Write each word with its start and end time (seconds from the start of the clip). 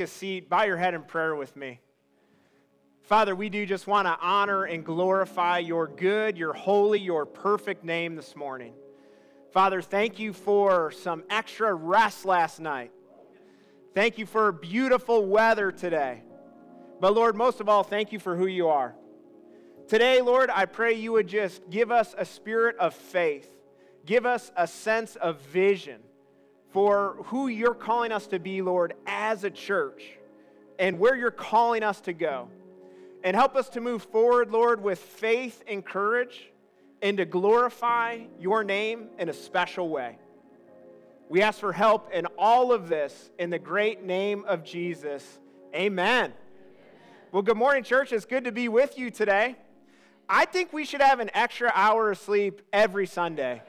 a 0.00 0.06
seat, 0.06 0.48
bow 0.48 0.62
your 0.62 0.76
head 0.76 0.94
in 0.94 1.02
prayer 1.02 1.34
with 1.34 1.54
me. 1.56 1.80
Father, 3.02 3.34
we 3.34 3.48
do 3.48 3.66
just 3.66 3.86
want 3.86 4.06
to 4.06 4.16
honor 4.20 4.64
and 4.64 4.84
glorify 4.84 5.58
your 5.58 5.86
good, 5.86 6.38
your 6.38 6.52
holy, 6.52 7.00
your 7.00 7.26
perfect 7.26 7.84
name 7.84 8.14
this 8.14 8.36
morning. 8.36 8.72
Father, 9.52 9.82
thank 9.82 10.18
you 10.18 10.32
for 10.32 10.90
some 10.92 11.24
extra 11.28 11.74
rest 11.74 12.24
last 12.24 12.60
night. 12.60 12.92
Thank 13.94 14.18
you 14.18 14.26
for 14.26 14.52
beautiful 14.52 15.26
weather 15.26 15.72
today. 15.72 16.22
But 17.00 17.14
Lord, 17.14 17.34
most 17.34 17.60
of 17.60 17.68
all, 17.68 17.82
thank 17.82 18.12
you 18.12 18.20
for 18.20 18.36
who 18.36 18.46
you 18.46 18.68
are. 18.68 18.94
Today, 19.88 20.20
Lord, 20.20 20.50
I 20.50 20.66
pray 20.66 20.92
you 20.92 21.12
would 21.12 21.26
just 21.26 21.68
give 21.68 21.90
us 21.90 22.14
a 22.16 22.24
spirit 22.24 22.76
of 22.78 22.94
faith, 22.94 23.50
give 24.06 24.24
us 24.24 24.52
a 24.56 24.68
sense 24.68 25.16
of 25.16 25.40
vision 25.40 26.00
for 26.70 27.16
who 27.26 27.48
you're 27.48 27.74
calling 27.74 28.12
us 28.12 28.26
to 28.28 28.38
be, 28.38 28.62
Lord, 28.62 28.94
as 29.06 29.44
a 29.44 29.50
church 29.50 30.02
and 30.78 30.98
where 30.98 31.16
you're 31.16 31.30
calling 31.30 31.82
us 31.82 32.00
to 32.02 32.12
go. 32.12 32.48
And 33.22 33.36
help 33.36 33.54
us 33.54 33.68
to 33.70 33.80
move 33.80 34.02
forward, 34.04 34.50
Lord, 34.50 34.82
with 34.82 34.98
faith 34.98 35.62
and 35.66 35.84
courage 35.84 36.50
and 37.02 37.18
to 37.18 37.26
glorify 37.26 38.20
your 38.38 38.64
name 38.64 39.08
in 39.18 39.28
a 39.28 39.32
special 39.32 39.88
way. 39.88 40.18
We 41.28 41.42
ask 41.42 41.60
for 41.60 41.72
help 41.72 42.12
in 42.12 42.26
all 42.38 42.72
of 42.72 42.88
this 42.88 43.30
in 43.38 43.50
the 43.50 43.58
great 43.58 44.02
name 44.02 44.44
of 44.46 44.64
Jesus. 44.64 45.38
Amen. 45.74 46.32
Well, 47.30 47.42
good 47.42 47.56
morning, 47.56 47.84
church. 47.84 48.12
It's 48.12 48.24
good 48.24 48.44
to 48.44 48.52
be 48.52 48.68
with 48.68 48.98
you 48.98 49.10
today. 49.10 49.56
I 50.28 50.44
think 50.44 50.72
we 50.72 50.84
should 50.84 51.02
have 51.02 51.20
an 51.20 51.30
extra 51.34 51.70
hour 51.74 52.10
of 52.10 52.18
sleep 52.18 52.62
every 52.72 53.06
Sunday. 53.06 53.62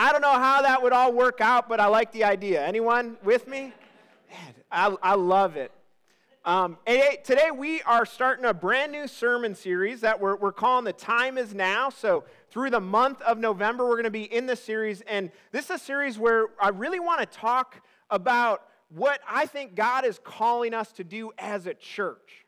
I 0.00 0.12
don't 0.12 0.22
know 0.22 0.38
how 0.38 0.62
that 0.62 0.80
would 0.80 0.92
all 0.92 1.12
work 1.12 1.40
out, 1.40 1.68
but 1.68 1.80
I 1.80 1.86
like 1.86 2.12
the 2.12 2.22
idea. 2.22 2.64
Anyone 2.64 3.16
with 3.24 3.48
me? 3.48 3.72
Man, 4.30 4.54
I, 4.70 4.96
I 5.02 5.14
love 5.16 5.56
it. 5.56 5.72
Um, 6.44 6.78
today 6.86 7.50
we 7.52 7.82
are 7.82 8.06
starting 8.06 8.44
a 8.44 8.54
brand 8.54 8.92
new 8.92 9.08
sermon 9.08 9.56
series 9.56 10.02
that 10.02 10.20
we're, 10.20 10.36
we're 10.36 10.52
calling 10.52 10.84
The 10.84 10.92
Time 10.92 11.36
Is 11.36 11.52
Now. 11.52 11.90
So, 11.90 12.22
through 12.48 12.70
the 12.70 12.80
month 12.80 13.20
of 13.22 13.38
November, 13.38 13.88
we're 13.88 13.96
going 13.96 14.04
to 14.04 14.10
be 14.12 14.32
in 14.32 14.46
this 14.46 14.62
series. 14.62 15.00
And 15.00 15.32
this 15.50 15.64
is 15.64 15.70
a 15.72 15.78
series 15.80 16.16
where 16.16 16.46
I 16.62 16.68
really 16.68 17.00
want 17.00 17.18
to 17.20 17.26
talk 17.26 17.82
about 18.08 18.62
what 18.90 19.18
I 19.28 19.46
think 19.46 19.74
God 19.74 20.04
is 20.04 20.20
calling 20.22 20.74
us 20.74 20.92
to 20.92 21.02
do 21.02 21.32
as 21.38 21.66
a 21.66 21.74
church, 21.74 22.46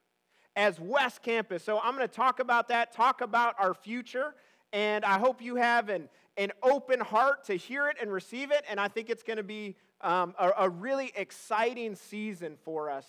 as 0.54 0.78
West 0.78 1.20
Campus. 1.24 1.64
So, 1.64 1.80
I'm 1.80 1.96
going 1.96 2.06
to 2.06 2.14
talk 2.14 2.38
about 2.38 2.68
that, 2.68 2.92
talk 2.92 3.22
about 3.22 3.56
our 3.58 3.74
future. 3.74 4.36
And 4.72 5.04
I 5.04 5.18
hope 5.18 5.42
you 5.42 5.56
have 5.56 5.88
an 5.88 6.08
an 6.40 6.52
open 6.62 7.00
heart 7.00 7.44
to 7.44 7.54
hear 7.54 7.88
it 7.88 7.98
and 8.00 8.10
receive 8.10 8.50
it. 8.50 8.64
And 8.68 8.80
I 8.80 8.88
think 8.88 9.10
it's 9.10 9.22
going 9.22 9.36
to 9.36 9.42
be 9.42 9.76
um, 10.00 10.34
a, 10.38 10.50
a, 10.60 10.68
really 10.70 11.12
exciting 11.14 11.94
season 11.94 12.56
for 12.64 12.88
us 12.88 13.06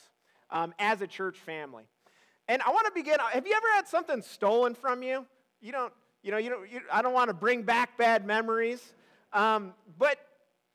um, 0.49 0.73
as 0.77 1.01
a 1.01 1.07
church 1.07 1.37
family. 1.37 1.85
And 2.49 2.61
I 2.61 2.71
want 2.71 2.87
to 2.87 2.91
begin. 2.93 3.17
Have 3.31 3.47
you 3.47 3.53
ever 3.53 3.67
had 3.73 3.87
something 3.87 4.21
stolen 4.21 4.75
from 4.75 5.01
you? 5.01 5.25
You 5.61 5.71
don't, 5.71 5.93
you 6.21 6.31
know, 6.31 6.37
you 6.37 6.49
don't, 6.49 6.69
you, 6.69 6.81
I 6.91 7.01
don't 7.01 7.13
want 7.13 7.29
to 7.29 7.33
bring 7.33 7.63
back 7.63 7.97
bad 7.97 8.27
memories. 8.27 8.93
Um, 9.31 9.75
but 9.97 10.17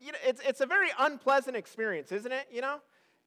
you 0.01 0.13
know, 0.13 0.19
it's, 0.25 0.41
it's 0.41 0.63
a 0.63 0.67
very 0.67 0.89
unpleasant 0.99 1.57
experience, 1.57 2.11
isn't 2.11 2.33
it? 2.33 2.47
You 2.51 2.63
know? 2.63 2.81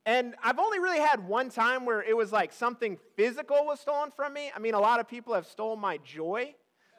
And 0.07 0.33
I've 0.43 0.57
only 0.57 0.79
really 0.79 0.99
had 0.99 1.27
one 1.27 1.51
time 1.51 1.85
where 1.85 2.01
it 2.01 2.17
was 2.17 2.31
like 2.31 2.51
something 2.51 2.97
physical 3.15 3.63
was 3.63 3.79
stolen 3.79 4.09
from 4.15 4.33
me. 4.33 4.51
I 4.55 4.57
mean, 4.57 4.73
a 4.73 4.79
lot 4.79 4.99
of 4.99 5.07
people 5.07 5.35
have 5.35 5.45
stolen 5.45 5.79
my 5.79 5.97
joy. 5.97 6.55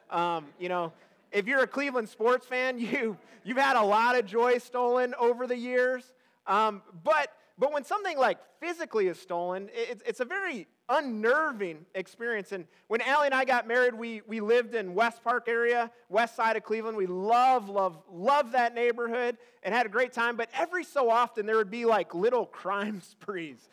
Um, 0.09 0.45
you 0.57 0.69
know, 0.69 0.93
if 1.31 1.47
you're 1.47 1.61
a 1.61 1.67
Cleveland 1.67 2.09
sports 2.09 2.45
fan, 2.45 2.79
you, 2.79 3.17
you've 3.43 3.57
had 3.57 3.75
a 3.75 3.83
lot 3.83 4.17
of 4.17 4.25
joy 4.25 4.57
stolen 4.57 5.13
over 5.19 5.47
the 5.47 5.57
years. 5.57 6.13
Um, 6.47 6.81
but, 7.03 7.33
but 7.57 7.71
when 7.71 7.83
something 7.83 8.17
like 8.17 8.37
physically 8.59 9.07
is 9.07 9.19
stolen, 9.19 9.69
it, 9.73 10.01
it's 10.05 10.19
a 10.19 10.25
very 10.25 10.67
unnerving 10.89 11.85
experience. 11.95 12.51
And 12.51 12.65
when 12.87 13.01
Allie 13.01 13.27
and 13.27 13.33
I 13.33 13.45
got 13.45 13.67
married, 13.67 13.93
we, 13.93 14.21
we 14.27 14.41
lived 14.41 14.75
in 14.75 14.93
West 14.93 15.23
Park 15.23 15.47
area, 15.47 15.89
west 16.09 16.35
side 16.35 16.57
of 16.57 16.63
Cleveland. 16.63 16.97
We 16.97 17.07
love, 17.07 17.69
love, 17.69 17.97
love 18.11 18.51
that 18.51 18.75
neighborhood 18.75 19.37
and 19.63 19.73
had 19.73 19.85
a 19.85 19.89
great 19.89 20.11
time. 20.11 20.35
But 20.35 20.49
every 20.53 20.83
so 20.83 21.09
often, 21.09 21.45
there 21.45 21.55
would 21.55 21.71
be 21.71 21.85
like 21.85 22.13
little 22.13 22.45
crime 22.61 23.01
sprees. 23.01 23.69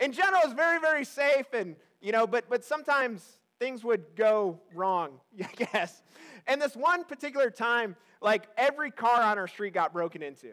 In 0.00 0.12
general, 0.12 0.42
it's 0.44 0.52
very, 0.52 0.78
very 0.80 1.04
safe. 1.04 1.46
And, 1.52 1.74
you 2.00 2.12
know, 2.12 2.26
but, 2.26 2.48
but 2.48 2.64
sometimes 2.64 3.38
things 3.58 3.84
would 3.84 4.16
go 4.16 4.60
wrong, 4.74 5.20
I 5.40 5.64
guess. 5.72 6.02
And 6.46 6.60
this 6.60 6.76
one 6.76 7.04
particular 7.04 7.50
time, 7.50 7.96
like 8.20 8.44
every 8.56 8.90
car 8.90 9.22
on 9.22 9.38
our 9.38 9.48
street 9.48 9.74
got 9.74 9.92
broken 9.92 10.22
into, 10.22 10.52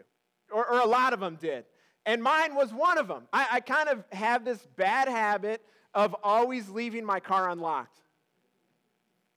or, 0.52 0.66
or 0.66 0.80
a 0.80 0.86
lot 0.86 1.12
of 1.12 1.20
them 1.20 1.36
did. 1.40 1.64
And 2.06 2.22
mine 2.22 2.54
was 2.54 2.72
one 2.72 2.98
of 2.98 3.08
them. 3.08 3.22
I, 3.32 3.46
I 3.52 3.60
kind 3.60 3.88
of 3.88 4.04
have 4.12 4.44
this 4.44 4.66
bad 4.76 5.08
habit 5.08 5.62
of 5.94 6.14
always 6.22 6.68
leaving 6.68 7.04
my 7.04 7.20
car 7.20 7.48
unlocked. 7.48 8.00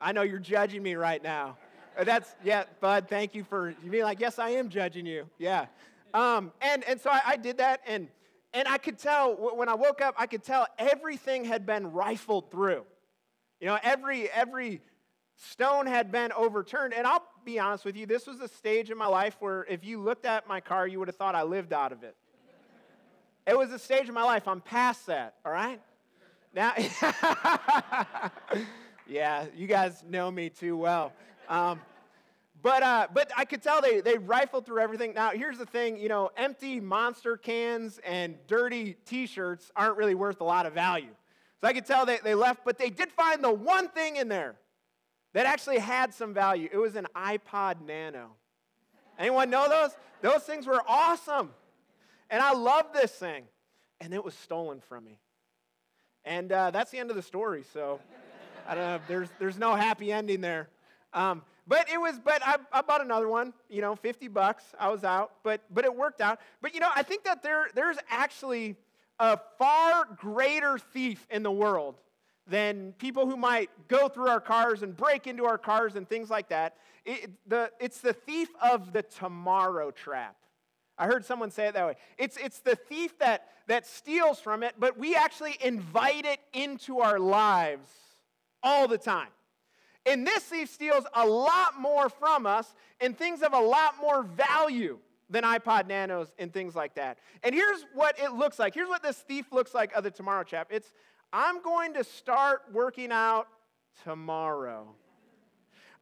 I 0.02 0.12
know 0.12 0.22
you're 0.22 0.40
judging 0.40 0.84
me 0.84 0.96
right 0.96 1.24
now. 1.24 1.58
Uh, 1.98 2.04
that's, 2.04 2.36
yeah, 2.44 2.66
Bud, 2.82 3.08
thank 3.10 3.34
you 3.34 3.44
for 3.44 3.70
you 3.84 3.90
being 3.90 4.04
like, 4.04 4.20
yes, 4.20 4.38
I 4.38 4.50
am 4.52 4.70
judging 4.70 5.06
you. 5.06 5.28
Yeah. 5.40 5.68
Um, 6.14 6.52
and, 6.62 6.84
and 6.84 7.00
so 7.00 7.10
I, 7.10 7.22
I 7.26 7.38
did 7.38 7.58
that, 7.58 7.82
and, 7.88 8.08
and 8.54 8.68
I 8.68 8.78
could 8.78 9.00
tell, 9.00 9.36
when 9.36 9.70
I 9.70 9.76
woke 9.76 10.02
up, 10.02 10.16
I 10.18 10.28
could 10.28 10.44
tell 10.44 10.68
everything 10.78 11.46
had 11.46 11.66
been 11.66 11.92
rifled 11.94 12.52
through. 12.52 12.84
You 13.60 13.68
know, 13.68 13.80
every, 13.82 14.30
every 14.30 14.82
stone 15.36 15.88
had 15.88 16.12
been 16.12 16.32
overturned. 16.32 16.94
And 16.94 17.08
I'll 17.08 17.24
be 17.46 17.60
honest 17.60 17.86
with 17.86 17.96
you, 17.96 18.06
this 18.06 18.28
was 18.28 18.40
a 18.42 18.48
stage 18.48 18.90
in 18.92 18.98
my 18.98 19.08
life 19.08 19.38
where 19.40 19.66
if 19.70 19.86
you 19.86 20.00
looked 20.02 20.26
at 20.26 20.48
my 20.48 20.60
car, 20.60 20.88
you 20.88 21.00
would 21.00 21.08
have 21.08 21.16
thought 21.16 21.36
I 21.36 21.44
lived 21.44 21.74
out 21.74 21.92
of 21.92 22.04
it. 22.04 22.16
It 23.46 23.58
was 23.58 23.72
a 23.72 23.80
stage 23.80 24.10
in 24.10 24.14
my 24.14 24.24
life. 24.24 24.48
I'm 24.48 24.60
past 24.60 25.06
that, 25.06 25.36
all 25.46 25.52
right? 25.52 25.80
Now, 26.54 26.74
yeah, 29.08 29.46
you 29.56 29.68
guys 29.68 30.04
know 30.08 30.30
me 30.30 30.50
too 30.50 30.76
well. 30.76 31.14
Um, 31.48 31.80
but, 32.62 32.84
uh, 32.84 33.08
but 33.14 33.32
I 33.38 33.46
could 33.46 33.62
tell 33.62 33.82
they, 33.82 34.02
they 34.02 34.18
rifled 34.18 34.66
through 34.66 34.82
everything. 34.82 35.14
Now, 35.14 35.30
here's 35.30 35.58
the 35.58 35.66
thing 35.66 35.98
you 35.98 36.10
know, 36.10 36.32
empty 36.36 36.82
monster 36.82 37.38
cans 37.38 38.00
and 38.06 38.36
dirty 38.48 38.98
t 39.06 39.28
shirts 39.28 39.72
aren't 39.76 39.96
really 39.96 40.16
worth 40.16 40.42
a 40.42 40.44
lot 40.44 40.66
of 40.66 40.74
value. 40.74 41.12
So 41.62 41.68
I 41.68 41.74
could 41.74 41.86
tell 41.86 42.06
they, 42.06 42.20
they 42.24 42.36
left, 42.36 42.62
but 42.64 42.78
they 42.78 42.90
did 42.90 43.12
find 43.12 43.44
the 43.44 43.52
one 43.52 43.88
thing 43.90 44.18
in 44.18 44.28
there 44.28 44.56
that 45.34 45.46
actually 45.46 45.80
had 45.80 46.14
some 46.14 46.34
value. 46.34 46.70
It 46.72 46.78
was 46.78 46.96
an 46.96 47.08
iPod 47.16 47.86
Nano. 47.86 48.32
Anyone 49.18 49.50
know 49.50 49.68
those? 49.68 49.92
Those 50.22 50.44
things 50.44 50.68
were 50.68 50.82
awesome. 50.88 51.52
And 52.30 52.42
I 52.42 52.54
love 52.54 52.88
this 52.94 53.12
thing. 53.12 53.46
And 54.00 54.14
it 54.14 54.24
was 54.24 54.36
stolen 54.36 54.82
from 54.82 55.06
me. 55.06 55.20
And 56.24 56.52
uh, 56.52 56.72
that's 56.72 56.92
the 56.92 57.00
end 57.00 57.10
of 57.10 57.16
the 57.16 57.22
story. 57.22 57.64
So 57.74 58.00
I 58.68 58.76
don't 58.76 58.84
know. 58.84 59.00
There's, 59.08 59.30
there's 59.40 59.58
no 59.58 59.76
happy 59.76 60.12
ending 60.12 60.42
there. 60.42 60.70
Um, 61.14 61.42
but 61.68 61.90
it 61.90 62.00
was, 62.00 62.20
but 62.24 62.42
I, 62.46 62.58
I, 62.72 62.82
bought 62.82 63.02
another 63.02 63.28
one, 63.28 63.54
you 63.70 63.82
know, 63.82 63.96
50 63.96 64.28
bucks. 64.30 64.64
I 64.80 64.90
was 64.90 65.04
out, 65.04 65.32
but, 65.44 65.62
but 65.74 65.84
it 65.84 65.94
worked 65.94 66.22
out. 66.22 66.40
But, 66.62 66.74
you 66.74 66.80
know, 66.80 66.90
I 66.96 67.04
think 67.04 67.24
that 67.24 67.44
there, 67.44 67.68
there's 67.76 67.98
actually 68.10 68.76
a 69.20 69.40
far 69.58 70.06
greater 70.16 70.78
thief 70.78 71.26
in 71.30 71.44
the 71.44 71.52
world 71.52 71.96
than 72.48 72.94
people 72.94 73.28
who 73.28 73.36
might 73.36 73.70
go 73.88 74.08
through 74.08 74.28
our 74.30 74.40
cars 74.40 74.84
and 74.84 74.96
break 74.96 75.28
into 75.28 75.46
our 75.46 75.58
cars 75.58 75.96
and 75.96 76.08
things 76.08 76.30
like 76.30 76.50
that. 76.50 76.78
It, 77.06 77.32
the, 77.48 77.72
it's 77.80 78.00
the 78.02 78.14
thief 78.14 78.50
of 78.62 78.94
the 78.94 79.02
tomorrow 79.02 79.92
trap. 79.92 80.36
I 80.98 81.06
heard 81.06 81.26
someone 81.26 81.52
say 81.52 81.68
it 81.68 81.74
that 81.74 81.86
way. 81.86 81.96
It's, 82.18 82.38
it's 82.38 82.60
the 82.60 82.76
thief 82.76 83.18
that, 83.20 83.48
that 83.68 83.86
steals 83.86 84.40
from 84.40 84.64
it, 84.64 84.76
but 84.80 84.98
we 84.98 85.16
actually 85.16 85.58
invite 85.62 86.26
it 86.26 86.40
into 86.54 87.00
our 87.00 87.20
lives 87.20 87.92
all 88.64 88.88
the 88.88 88.98
time. 88.98 89.28
And 90.06 90.26
this 90.26 90.44
thief 90.44 90.70
steals 90.70 91.04
a 91.14 91.26
lot 91.26 91.80
more 91.80 92.10
from 92.10 92.46
us 92.46 92.74
and 93.02 93.18
things 93.18 93.42
of 93.42 93.54
a 93.54 93.60
lot 93.60 93.96
more 94.00 94.24
value 94.24 95.00
than 95.30 95.44
iPod 95.44 95.88
Nanos 95.88 96.32
and 96.40 96.54
things 96.54 96.76
like 96.76 96.96
that. 96.96 97.18
And 97.44 97.54
here's 97.54 97.86
what 97.94 98.18
it 98.20 98.34
looks 98.34 98.60
like. 98.60 98.74
Here's 98.74 98.90
what 98.90 99.04
this 99.04 99.18
thief 99.18 99.52
looks 99.52 99.74
like 99.74 99.94
of 99.94 100.04
the 100.04 100.12
tomorrow 100.12 100.44
chap. 100.44 100.68
It's 100.72 100.92
I'm 101.34 101.62
going 101.62 101.94
to 101.96 102.04
start 102.04 102.62
working 102.72 103.12
out 103.12 103.48
tomorrow. 104.04 104.96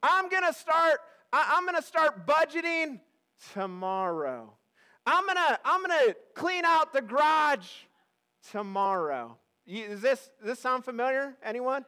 I'm 0.03 0.29
going 0.29 0.43
to 0.45 0.53
start 0.53 0.99
I'm 1.33 1.65
going 1.65 1.75
to 1.75 1.81
start 1.81 2.25
budgeting 2.25 2.99
tomorrow. 3.53 4.53
I'm 5.05 5.25
going 5.25 5.37
to 5.37 5.59
I'm 5.65 5.83
going 5.83 6.07
to 6.07 6.15
clean 6.33 6.65
out 6.65 6.93
the 6.93 7.01
garage 7.01 7.67
tomorrow. 8.51 9.37
Does 9.67 10.01
this, 10.01 10.29
does 10.39 10.47
this 10.47 10.59
sound 10.59 10.85
familiar? 10.85 11.35
Anyone? 11.43 11.85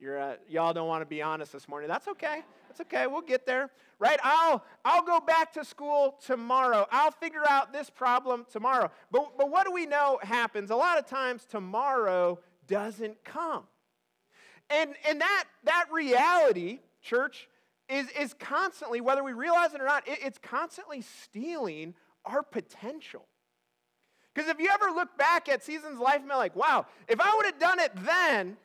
You're, 0.00 0.18
uh, 0.18 0.34
y'all 0.48 0.72
don't 0.72 0.88
want 0.88 1.02
to 1.02 1.06
be 1.06 1.22
honest 1.22 1.52
this 1.52 1.68
morning. 1.68 1.88
That's 1.88 2.08
okay. 2.08 2.42
That's 2.78 2.94
okay. 2.94 3.06
We'll 3.06 3.22
get 3.22 3.46
there. 3.46 3.70
Right? 3.98 4.18
I'll, 4.22 4.64
I'll 4.84 5.02
go 5.02 5.18
back 5.20 5.52
to 5.54 5.64
school 5.64 6.16
tomorrow. 6.24 6.86
I'll 6.92 7.10
figure 7.10 7.42
out 7.48 7.72
this 7.72 7.90
problem 7.90 8.46
tomorrow. 8.50 8.90
But, 9.10 9.36
but 9.36 9.50
what 9.50 9.66
do 9.66 9.72
we 9.72 9.86
know 9.86 10.20
happens? 10.22 10.70
A 10.70 10.76
lot 10.76 10.98
of 10.98 11.06
times, 11.06 11.44
tomorrow 11.44 12.38
doesn't 12.68 13.24
come. 13.24 13.64
And, 14.70 14.94
and 15.08 15.20
that, 15.20 15.44
that 15.64 15.86
reality, 15.92 16.78
church, 17.02 17.48
is, 17.88 18.08
is 18.10 18.34
constantly, 18.34 19.00
whether 19.00 19.24
we 19.24 19.32
realize 19.32 19.74
it 19.74 19.80
or 19.80 19.86
not, 19.86 20.06
it, 20.06 20.18
it's 20.22 20.38
constantly 20.38 21.00
stealing 21.00 21.94
our 22.24 22.42
potential. 22.42 23.26
Because 24.32 24.48
if 24.48 24.60
you 24.60 24.68
ever 24.72 24.94
look 24.94 25.16
back 25.18 25.48
at 25.48 25.64
seasons 25.64 25.98
life 25.98 26.20
and 26.20 26.28
be 26.28 26.34
like, 26.34 26.54
wow, 26.54 26.86
if 27.08 27.20
I 27.20 27.34
would 27.34 27.46
have 27.46 27.58
done 27.58 27.80
it 27.80 27.90
then, 27.96 28.56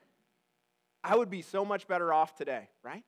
I 1.04 1.16
would 1.16 1.32
be 1.32 1.42
so 1.42 1.66
much 1.66 1.88
better 1.88 2.14
off 2.14 2.36
today, 2.36 2.70
right? 2.84 3.04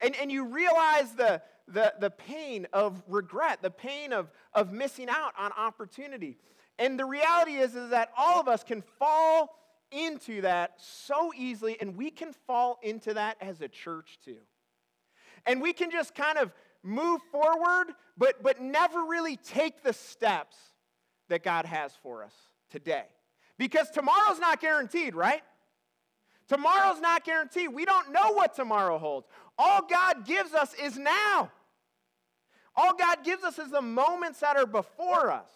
And, 0.00 0.16
and 0.16 0.30
you 0.30 0.44
realize 0.44 1.12
the, 1.12 1.42
the, 1.68 1.94
the 2.00 2.10
pain 2.10 2.66
of 2.72 3.02
regret, 3.06 3.62
the 3.62 3.70
pain 3.70 4.12
of, 4.12 4.30
of 4.54 4.72
missing 4.72 5.08
out 5.08 5.32
on 5.38 5.52
opportunity. 5.52 6.38
And 6.78 6.98
the 6.98 7.04
reality 7.04 7.56
is, 7.56 7.74
is 7.74 7.90
that 7.90 8.10
all 8.16 8.40
of 8.40 8.48
us 8.48 8.64
can 8.64 8.82
fall 8.98 9.56
into 9.90 10.40
that 10.42 10.74
so 10.78 11.32
easily, 11.36 11.76
and 11.80 11.96
we 11.96 12.10
can 12.10 12.32
fall 12.46 12.78
into 12.82 13.14
that 13.14 13.36
as 13.40 13.60
a 13.60 13.68
church 13.68 14.18
too. 14.24 14.38
And 15.46 15.60
we 15.60 15.72
can 15.72 15.90
just 15.90 16.14
kind 16.14 16.38
of 16.38 16.52
move 16.82 17.20
forward, 17.30 17.86
but, 18.16 18.42
but 18.42 18.60
never 18.60 19.04
really 19.04 19.36
take 19.36 19.82
the 19.82 19.92
steps 19.92 20.56
that 21.28 21.42
God 21.42 21.66
has 21.66 21.92
for 22.02 22.24
us 22.24 22.34
today. 22.70 23.04
Because 23.58 23.90
tomorrow's 23.90 24.38
not 24.38 24.60
guaranteed, 24.60 25.14
right? 25.14 25.42
Tomorrow's 26.48 27.00
not 27.00 27.24
guaranteed. 27.24 27.72
We 27.72 27.84
don't 27.84 28.12
know 28.12 28.32
what 28.32 28.54
tomorrow 28.54 28.98
holds. 28.98 29.28
All 29.62 29.82
God 29.82 30.24
gives 30.24 30.54
us 30.54 30.72
is 30.82 30.96
now. 30.96 31.50
All 32.74 32.96
God 32.96 33.18
gives 33.22 33.44
us 33.44 33.58
is 33.58 33.70
the 33.70 33.82
moments 33.82 34.40
that 34.40 34.56
are 34.56 34.64
before 34.64 35.30
us. 35.30 35.50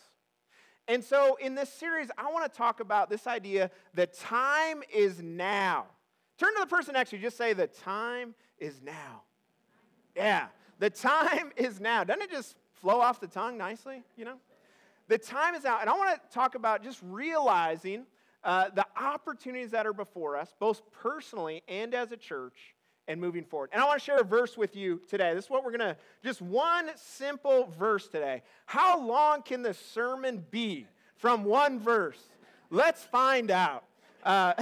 And 0.86 1.02
so 1.02 1.36
in 1.36 1.54
this 1.54 1.72
series, 1.72 2.10
I 2.18 2.30
want 2.30 2.44
to 2.52 2.54
talk 2.54 2.80
about 2.80 3.08
this 3.08 3.26
idea 3.26 3.70
that 3.94 4.12
time 4.12 4.82
is 4.94 5.22
now. 5.22 5.86
Turn 6.36 6.52
to 6.54 6.60
the 6.60 6.66
person 6.66 6.92
next 6.92 7.10
to 7.10 7.16
you, 7.16 7.22
just 7.22 7.38
say, 7.38 7.54
The 7.54 7.66
time 7.66 8.34
is 8.58 8.82
now. 8.82 9.22
Yeah, 10.14 10.48
the 10.80 10.90
time 10.90 11.52
is 11.56 11.80
now. 11.80 12.04
Doesn't 12.04 12.24
it 12.24 12.30
just 12.30 12.56
flow 12.74 13.00
off 13.00 13.20
the 13.20 13.26
tongue 13.26 13.56
nicely, 13.56 14.02
you 14.18 14.26
know? 14.26 14.36
The 15.08 15.16
time 15.16 15.54
is 15.54 15.64
now. 15.64 15.80
And 15.80 15.88
I 15.88 15.96
want 15.96 16.22
to 16.22 16.34
talk 16.34 16.56
about 16.56 16.84
just 16.84 17.00
realizing 17.02 18.04
uh, 18.42 18.68
the 18.74 18.84
opportunities 19.00 19.70
that 19.70 19.86
are 19.86 19.94
before 19.94 20.36
us, 20.36 20.52
both 20.60 20.82
personally 20.92 21.62
and 21.68 21.94
as 21.94 22.12
a 22.12 22.18
church, 22.18 22.74
and 23.08 23.20
moving 23.20 23.44
forward. 23.44 23.70
And 23.72 23.82
I 23.82 23.86
want 23.86 24.00
to 24.00 24.04
share 24.04 24.18
a 24.18 24.24
verse 24.24 24.56
with 24.56 24.76
you 24.76 25.00
today. 25.08 25.34
This 25.34 25.44
is 25.44 25.50
what 25.50 25.64
we're 25.64 25.76
going 25.76 25.94
to, 25.94 25.96
just 26.22 26.40
one 26.40 26.90
simple 26.96 27.72
verse 27.78 28.08
today. 28.08 28.42
How 28.66 29.00
long 29.00 29.42
can 29.42 29.62
the 29.62 29.74
sermon 29.74 30.44
be 30.50 30.86
from 31.16 31.44
one 31.44 31.78
verse? 31.78 32.20
Let's 32.70 33.04
find 33.04 33.50
out. 33.50 33.84
Uh, 34.24 34.54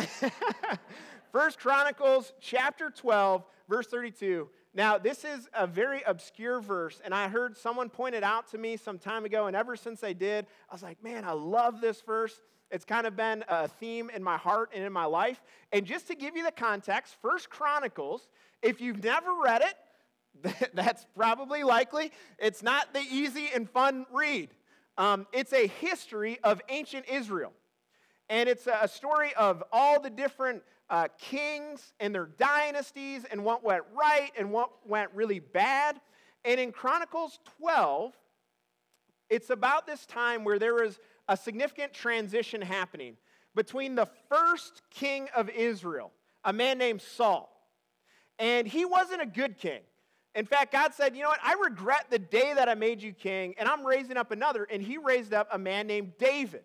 First 1.33 1.59
Chronicles 1.59 2.33
chapter 2.41 2.91
12, 2.91 3.45
verse 3.69 3.87
32. 3.87 4.49
Now, 4.75 4.99
this 4.99 5.25
is 5.25 5.49
a 5.55 5.67
very 5.67 6.03
obscure 6.07 6.61
verse, 6.61 7.01
and 7.05 7.15
I 7.15 7.29
heard 7.29 7.57
someone 7.57 7.91
point 7.91 8.15
it 8.15 8.23
out 8.23 8.51
to 8.51 8.59
me 8.59 8.77
some 8.77 8.99
time 8.99 9.25
ago, 9.25 9.47
and 9.47 9.55
ever 9.55 9.77
since 9.77 10.01
they 10.01 10.15
did, 10.15 10.47
I 10.71 10.75
was 10.75 10.83
like, 10.83 11.03
man, 11.03 11.25
I 11.25 11.33
love 11.33 11.81
this 11.81 12.01
verse. 12.01 12.41
It's 12.73 12.87
kind 12.87 13.07
of 13.07 13.15
been 13.15 13.45
a 13.49 13.69
theme 13.69 14.11
in 14.11 14.23
my 14.23 14.39
heart 14.39 14.71
and 14.75 14.83
in 14.83 14.93
my 14.93 15.05
life. 15.05 15.43
And 15.73 15.85
just 15.85 16.07
to 16.09 16.15
give 16.15 16.37
you 16.37 16.43
the 16.43 16.51
context, 16.51 17.17
First 17.21 17.51
Chronicles, 17.51 18.29
if 18.63 18.81
you've 18.81 19.05
never 19.05 19.31
read 19.45 19.63
it, 19.63 20.71
that's 20.75 21.07
probably 21.15 21.65
likely. 21.65 22.13
It's 22.39 22.63
not 22.63 22.95
the 22.95 23.01
easy 23.01 23.51
and 23.55 23.69
fun 23.69 24.07
read. 24.11 24.49
Um, 24.97 25.27
it's 25.33 25.53
a 25.53 25.67
history 25.67 26.39
of 26.43 26.63
ancient 26.71 27.05
Israel. 27.11 27.53
And 28.31 28.49
it's 28.49 28.67
a 28.67 28.89
story 28.89 29.35
of 29.35 29.63
all 29.71 30.01
the 30.01 30.09
different 30.09 30.63
uh, 30.89 31.09
kings 31.19 31.93
and 32.01 32.15
their 32.15 32.31
dynasties 32.39 33.27
and 33.31 33.45
what 33.45 33.63
went 33.63 33.85
right 33.95 34.31
and 34.39 34.51
what 34.51 34.71
went 34.87 35.11
really 35.15 35.41
bad. 35.41 36.01
And 36.45 36.59
in 36.59 36.73
Chronicles 36.73 37.39
12, 37.59 38.15
it's 39.29 39.51
about 39.51 39.87
this 39.87 40.07
time 40.07 40.45
where 40.45 40.59
there 40.59 40.75
was 40.75 40.99
a 41.33 41.37
significant 41.37 41.95
transition 41.95 42.61
happening 42.61 43.17
between 43.55 43.95
the 43.95 44.07
first 44.29 44.83
king 44.91 45.29
of 45.35 45.49
Israel, 45.49 46.13
a 46.45 46.53
man 46.53 46.77
named 46.77 47.01
Saul. 47.01 47.49
And 48.39 48.69
he 48.69 48.85
wasn't 48.85 49.23
a 49.23 49.27
good 49.27 49.57
king. 49.57 49.81
In 50.35 50.45
fact, 50.45 50.73
God 50.73 50.93
said, 50.93 51.17
You 51.17 51.23
know 51.23 51.31
what? 51.31 51.41
I 51.43 51.55
regret 51.55 52.09
the 52.11 52.19
day 52.19 52.53
that 52.55 52.69
I 52.69 52.75
made 52.75 53.03
you 53.03 53.15
king, 53.15 53.55
and 53.59 53.67
I'm 53.67 53.87
raising 53.87 54.19
up 54.19 54.31
another. 54.31 54.69
And 54.71 54.83
he 54.83 54.99
raised 54.99 55.33
up 55.33 55.49
a 55.51 55.59
man 55.59 55.87
named 55.87 56.13
David. 56.19 56.65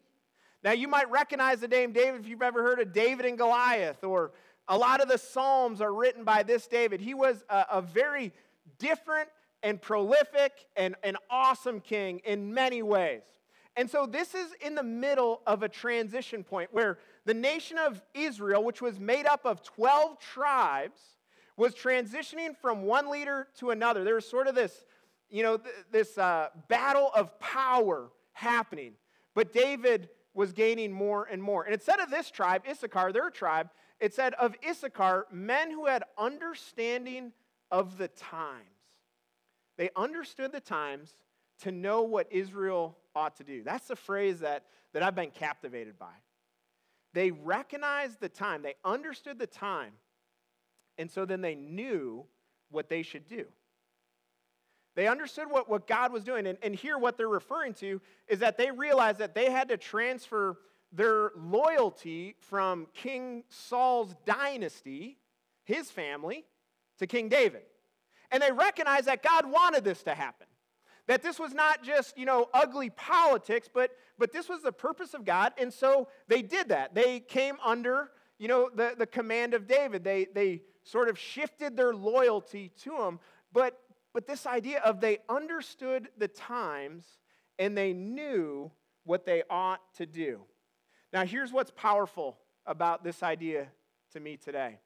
Now, 0.66 0.74
you 0.74 0.90
might 0.90 1.10
recognize 1.10 1.62
the 1.62 1.70
name 1.70 1.94
David 1.94 2.20
if 2.20 2.28
you've 2.28 2.42
ever 2.42 2.62
heard 2.62 2.82
of 2.82 2.92
David 2.92 3.26
and 3.26 3.38
Goliath, 3.38 4.04
or 4.04 4.32
a 4.68 4.78
lot 4.78 5.00
of 5.00 5.08
the 5.08 5.18
Psalms 5.18 5.80
are 5.80 5.94
written 5.94 6.26
by 6.26 6.44
this 6.44 6.68
David. 6.68 7.00
He 7.00 7.14
was 7.14 7.42
a, 7.50 7.66
a 7.72 7.82
very 7.82 8.34
different 8.80 9.30
and 9.64 9.82
prolific 9.82 10.52
and 10.76 10.96
an 11.04 11.16
awesome 11.30 11.80
king 11.80 12.20
in 12.26 12.54
many 12.54 12.84
ways. 12.84 13.24
And 13.78 13.90
so 13.90 14.08
this 14.08 14.34
is 14.34 14.50
in 14.60 14.74
the 14.74 14.84
middle 14.84 15.42
of 15.46 15.62
a 15.62 15.70
transition 15.70 16.44
point 16.44 16.74
where 16.74 16.98
the 17.26 17.34
nation 17.36 17.78
of 17.78 18.02
Israel, 18.16 18.64
which 18.64 18.82
was 18.82 19.00
made 19.00 19.28
up 19.28 19.46
of 19.46 19.62
12 19.62 20.20
tribes, 20.20 21.00
was 21.58 21.76
transitioning 21.76 22.58
from 22.60 22.82
one 22.82 23.10
leader 23.10 23.48
to 23.60 23.70
another. 23.70 24.04
There 24.04 24.16
was 24.16 24.28
sort 24.28 24.48
of 24.48 24.56
this, 24.56 24.84
you 25.30 25.44
know, 25.44 25.58
th- 25.58 25.76
this 25.92 26.18
uh, 26.18 26.48
battle 26.68 27.12
of 27.16 27.40
power 27.40 28.10
happening. 28.34 28.94
But 29.36 29.54
David 29.54 30.10
was 30.34 30.54
gaining 30.54 30.92
more 30.92 31.28
and 31.32 31.42
more. 31.42 31.64
And 31.64 31.74
it 31.74 31.84
said 31.84 32.00
of 32.00 32.10
this 32.10 32.32
tribe, 32.32 32.64
Issachar, 32.68 33.12
their 33.12 33.30
tribe, 33.30 33.70
it 34.00 34.14
said 34.14 34.34
of 34.36 34.56
Issachar, 34.68 35.28
men 35.32 35.70
who 35.70 35.86
had 35.86 36.04
understanding 36.18 37.32
of 37.72 37.98
the 38.00 38.08
times. 38.08 38.66
They 39.78 39.90
understood 39.96 40.52
the 40.52 40.62
times 40.62 41.14
to 41.62 41.72
know 41.72 42.04
what 42.04 42.32
Israel 42.32 42.98
ought 43.18 43.36
to 43.38 43.44
do. 43.44 43.64
That's 43.64 43.88
the 43.88 43.96
phrase 43.96 44.40
that, 44.40 44.66
that 44.94 45.04
I've 45.04 45.16
been 45.16 45.32
captivated 45.32 45.98
by. 45.98 46.14
They 47.14 47.32
recognized 47.32 48.20
the 48.20 48.30
time, 48.30 48.62
they 48.62 48.76
understood 48.86 49.40
the 49.40 49.48
time, 49.48 49.94
and 50.98 51.10
so 51.10 51.26
then 51.26 51.42
they 51.42 51.56
knew 51.56 52.26
what 52.70 52.90
they 52.90 53.02
should 53.02 53.28
do. 53.28 53.46
They 54.96 55.08
understood 55.08 55.50
what, 55.50 55.70
what 55.70 55.88
God 55.88 56.12
was 56.12 56.24
doing. 56.24 56.48
And, 56.48 56.58
and 56.64 56.74
here, 56.74 56.98
what 56.98 57.18
they're 57.18 57.28
referring 57.28 57.76
to 57.76 58.02
is 58.28 58.40
that 58.40 58.58
they 58.58 58.72
realized 58.72 59.20
that 59.20 59.36
they 59.36 59.52
had 59.52 59.70
to 59.70 59.78
transfer 59.78 60.58
their 60.92 61.32
loyalty 61.38 62.36
from 62.40 62.88
King 62.96 63.44
Saul's 63.50 64.16
dynasty, 64.26 65.20
his 65.66 65.92
family, 65.92 66.46
to 66.98 67.06
King 67.06 67.30
David. 67.30 67.62
And 68.32 68.42
they 68.42 68.52
recognized 68.52 69.06
that 69.06 69.22
God 69.22 69.46
wanted 69.46 69.84
this 69.84 70.02
to 70.04 70.16
happen. 70.16 70.47
That 71.08 71.24
this 71.24 71.40
was 71.40 71.54
not 71.54 71.84
just, 71.84 72.18
you 72.18 72.26
know, 72.26 72.50
ugly 72.54 72.90
politics, 72.90 73.70
but, 73.74 73.92
but 74.18 74.34
this 74.34 74.50
was 74.50 74.62
the 74.62 74.72
purpose 74.72 75.14
of 75.14 75.24
God. 75.24 75.54
And 75.58 75.74
so 75.74 76.10
they 76.28 76.42
did 76.42 76.70
that. 76.70 76.94
They 76.94 77.22
came 77.22 77.56
under, 77.64 78.12
you 78.38 78.48
know, 78.48 78.70
the, 78.74 78.94
the 78.98 79.08
command 79.08 79.54
of 79.54 79.68
David. 79.68 80.04
They, 80.04 80.28
they 80.34 80.62
sort 80.84 81.08
of 81.08 81.18
shifted 81.18 81.78
their 81.78 81.94
loyalty 81.94 82.72
to 82.84 82.98
him. 82.98 83.20
But, 83.54 83.80
but 84.14 84.28
this 84.28 84.46
idea 84.46 84.80
of 84.82 85.00
they 85.00 85.20
understood 85.30 86.10
the 86.18 86.28
times 86.28 87.06
and 87.58 87.78
they 87.78 87.94
knew 87.94 88.72
what 89.06 89.26
they 89.26 89.44
ought 89.50 89.82
to 89.96 90.06
do. 90.06 90.42
Now, 91.14 91.26
here's 91.26 91.54
what's 91.54 91.72
powerful 91.72 92.38
about 92.66 93.04
this 93.04 93.24
idea 93.24 93.68
to 94.12 94.20
me 94.20 94.38
today 94.38 94.80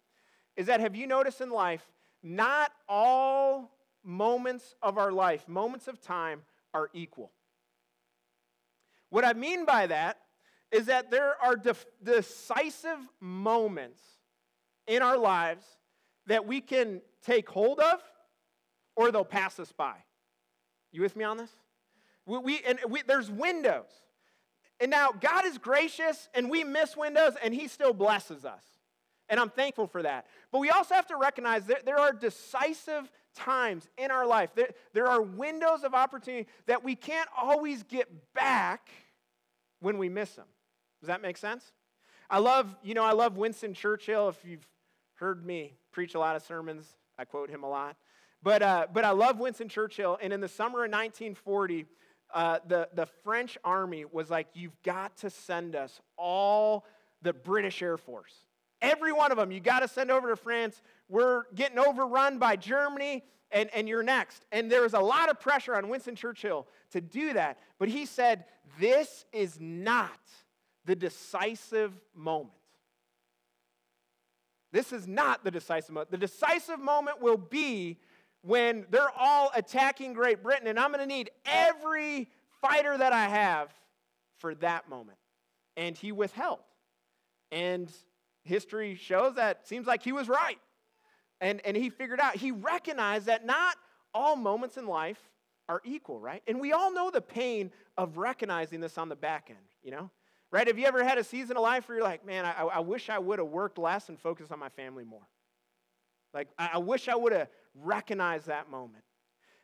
is 0.55 0.67
that 0.67 0.79
have 0.79 0.95
you 0.95 1.07
noticed 1.07 1.41
in 1.41 1.49
life, 1.49 1.85
not 2.21 2.71
all 2.87 3.71
moments 4.03 4.75
of 4.81 4.97
our 4.97 5.11
life, 5.11 5.47
moments 5.47 5.87
of 5.87 6.01
time, 6.01 6.41
are 6.73 6.89
equal. 6.93 7.31
What 9.09 9.25
I 9.25 9.33
mean 9.33 9.65
by 9.65 9.87
that 9.87 10.17
is 10.71 10.85
that 10.85 11.11
there 11.11 11.35
are 11.41 11.55
de- 11.55 11.75
decisive 12.01 12.97
moments 13.19 14.01
in 14.87 15.01
our 15.01 15.17
lives 15.17 15.65
that 16.27 16.47
we 16.47 16.61
can 16.61 17.01
take 17.25 17.49
hold 17.49 17.79
of 17.79 17.99
or 18.95 19.11
they'll 19.11 19.25
pass 19.25 19.59
us 19.59 19.71
by. 19.71 19.95
You 20.91 21.01
with 21.01 21.15
me 21.15 21.23
on 21.23 21.37
this? 21.37 21.51
We, 22.25 22.37
we 22.37 22.61
and 22.65 22.79
we, 22.89 23.01
there's 23.01 23.29
windows. 23.29 23.89
And 24.79 24.89
now 24.89 25.11
God 25.11 25.45
is 25.45 25.57
gracious 25.57 26.29
and 26.33 26.49
we 26.49 26.63
miss 26.63 26.97
windows 26.97 27.33
and 27.43 27.53
he 27.53 27.67
still 27.67 27.93
blesses 27.93 28.45
us. 28.45 28.63
And 29.29 29.39
I'm 29.39 29.49
thankful 29.49 29.87
for 29.87 30.01
that. 30.03 30.25
But 30.51 30.59
we 30.59 30.69
also 30.69 30.95
have 30.95 31.07
to 31.07 31.15
recognize 31.15 31.65
that 31.65 31.85
there 31.85 31.97
are 31.97 32.11
decisive 32.11 33.09
times 33.35 33.87
in 33.97 34.11
our 34.11 34.25
life. 34.25 34.51
There, 34.55 34.69
there 34.93 35.07
are 35.07 35.21
windows 35.21 35.83
of 35.83 35.93
opportunity 35.93 36.47
that 36.65 36.83
we 36.83 36.95
can't 36.95 37.29
always 37.39 37.83
get 37.83 38.33
back 38.33 38.89
when 39.79 39.97
we 39.97 40.09
miss 40.09 40.31
them. 40.31 40.47
Does 40.99 41.07
that 41.07 41.21
make 41.21 41.37
sense? 41.37 41.71
I 42.29 42.39
love, 42.39 42.75
you 42.83 42.93
know, 42.93 43.03
I 43.03 43.11
love 43.11 43.37
Winston 43.37 43.73
Churchill. 43.73 44.29
If 44.29 44.39
you've 44.45 44.65
heard 45.15 45.45
me 45.45 45.73
preach 45.91 46.15
a 46.15 46.19
lot 46.19 46.35
of 46.35 46.43
sermons, 46.43 46.85
I 47.17 47.25
quote 47.25 47.49
him 47.49 47.63
a 47.63 47.69
lot. 47.69 47.97
But, 48.43 48.61
uh, 48.61 48.87
but 48.91 49.03
I 49.03 49.11
love 49.11 49.39
Winston 49.39 49.67
Churchill. 49.67 50.17
And 50.21 50.31
in 50.31 50.41
the 50.41 50.47
summer 50.47 50.85
of 50.85 50.91
1940, 50.91 51.85
uh, 52.33 52.59
the, 52.67 52.89
the 52.93 53.05
French 53.23 53.57
army 53.63 54.05
was 54.05 54.29
like, 54.29 54.47
You've 54.53 54.81
got 54.83 55.17
to 55.17 55.29
send 55.29 55.75
us 55.75 55.99
all 56.17 56.85
the 57.21 57.33
British 57.33 57.81
Air 57.81 57.97
Force. 57.97 58.33
Every 58.81 59.11
one 59.11 59.31
of 59.31 59.37
them, 59.37 59.51
you 59.51 59.59
got 59.59 59.81
to 59.81 59.87
send 59.87 60.09
over 60.09 60.29
to 60.29 60.35
France. 60.35 60.81
We're 61.07 61.43
getting 61.53 61.77
overrun 61.77 62.39
by 62.39 62.55
Germany, 62.55 63.23
and, 63.51 63.69
and 63.73 63.87
you're 63.87 64.03
next. 64.03 64.45
And 64.51 64.71
there 64.71 64.81
was 64.81 64.93
a 64.93 64.99
lot 64.99 65.29
of 65.29 65.39
pressure 65.39 65.75
on 65.75 65.87
Winston 65.87 66.15
Churchill 66.15 66.67
to 66.91 67.01
do 67.01 67.33
that. 67.33 67.59
But 67.77 67.89
he 67.89 68.05
said, 68.05 68.45
This 68.79 69.25
is 69.31 69.59
not 69.59 70.19
the 70.85 70.95
decisive 70.95 71.93
moment. 72.15 72.53
This 74.71 74.93
is 74.93 75.07
not 75.07 75.43
the 75.43 75.51
decisive 75.51 75.91
moment. 75.91 76.11
The 76.11 76.17
decisive 76.17 76.79
moment 76.79 77.21
will 77.21 77.37
be 77.37 77.99
when 78.41 78.85
they're 78.89 79.11
all 79.15 79.51
attacking 79.53 80.13
Great 80.13 80.41
Britain, 80.41 80.67
and 80.67 80.79
I'm 80.79 80.91
going 80.91 81.01
to 81.01 81.05
need 81.05 81.29
every 81.45 82.29
fighter 82.61 82.97
that 82.97 83.13
I 83.13 83.27
have 83.27 83.71
for 84.39 84.55
that 84.55 84.89
moment. 84.89 85.17
And 85.77 85.95
he 85.95 86.11
withheld. 86.11 86.59
And 87.51 87.91
history 88.43 88.95
shows 88.95 89.35
that 89.35 89.67
seems 89.67 89.87
like 89.87 90.03
he 90.03 90.11
was 90.11 90.27
right. 90.27 90.59
And, 91.39 91.61
and 91.65 91.75
he 91.75 91.89
figured 91.89 92.19
out, 92.19 92.35
he 92.35 92.51
recognized 92.51 93.25
that 93.25 93.45
not 93.45 93.75
all 94.13 94.35
moments 94.35 94.77
in 94.77 94.87
life 94.87 95.19
are 95.67 95.81
equal, 95.83 96.19
right? 96.19 96.43
And 96.47 96.59
we 96.59 96.73
all 96.73 96.93
know 96.93 97.09
the 97.09 97.21
pain 97.21 97.71
of 97.97 98.17
recognizing 98.17 98.79
this 98.79 98.97
on 98.97 99.09
the 99.09 99.15
back 99.15 99.47
end, 99.49 99.59
you 99.83 99.91
know? 99.91 100.11
Right? 100.51 100.67
Have 100.67 100.77
you 100.77 100.85
ever 100.85 101.03
had 101.03 101.17
a 101.17 101.23
season 101.23 101.55
of 101.55 101.63
life 101.63 101.87
where 101.87 101.97
you're 101.97 102.03
like, 102.03 102.25
man, 102.25 102.45
I, 102.45 102.63
I 102.63 102.79
wish 102.81 103.09
I 103.09 103.17
would 103.17 103.39
have 103.39 103.47
worked 103.47 103.77
less 103.77 104.09
and 104.09 104.19
focused 104.19 104.51
on 104.51 104.59
my 104.59 104.69
family 104.69 105.05
more? 105.05 105.25
Like, 106.33 106.49
I, 106.57 106.71
I 106.73 106.77
wish 106.77 107.07
I 107.07 107.15
would 107.15 107.31
have 107.31 107.47
recognized 107.73 108.47
that 108.47 108.69
moment. 108.69 109.03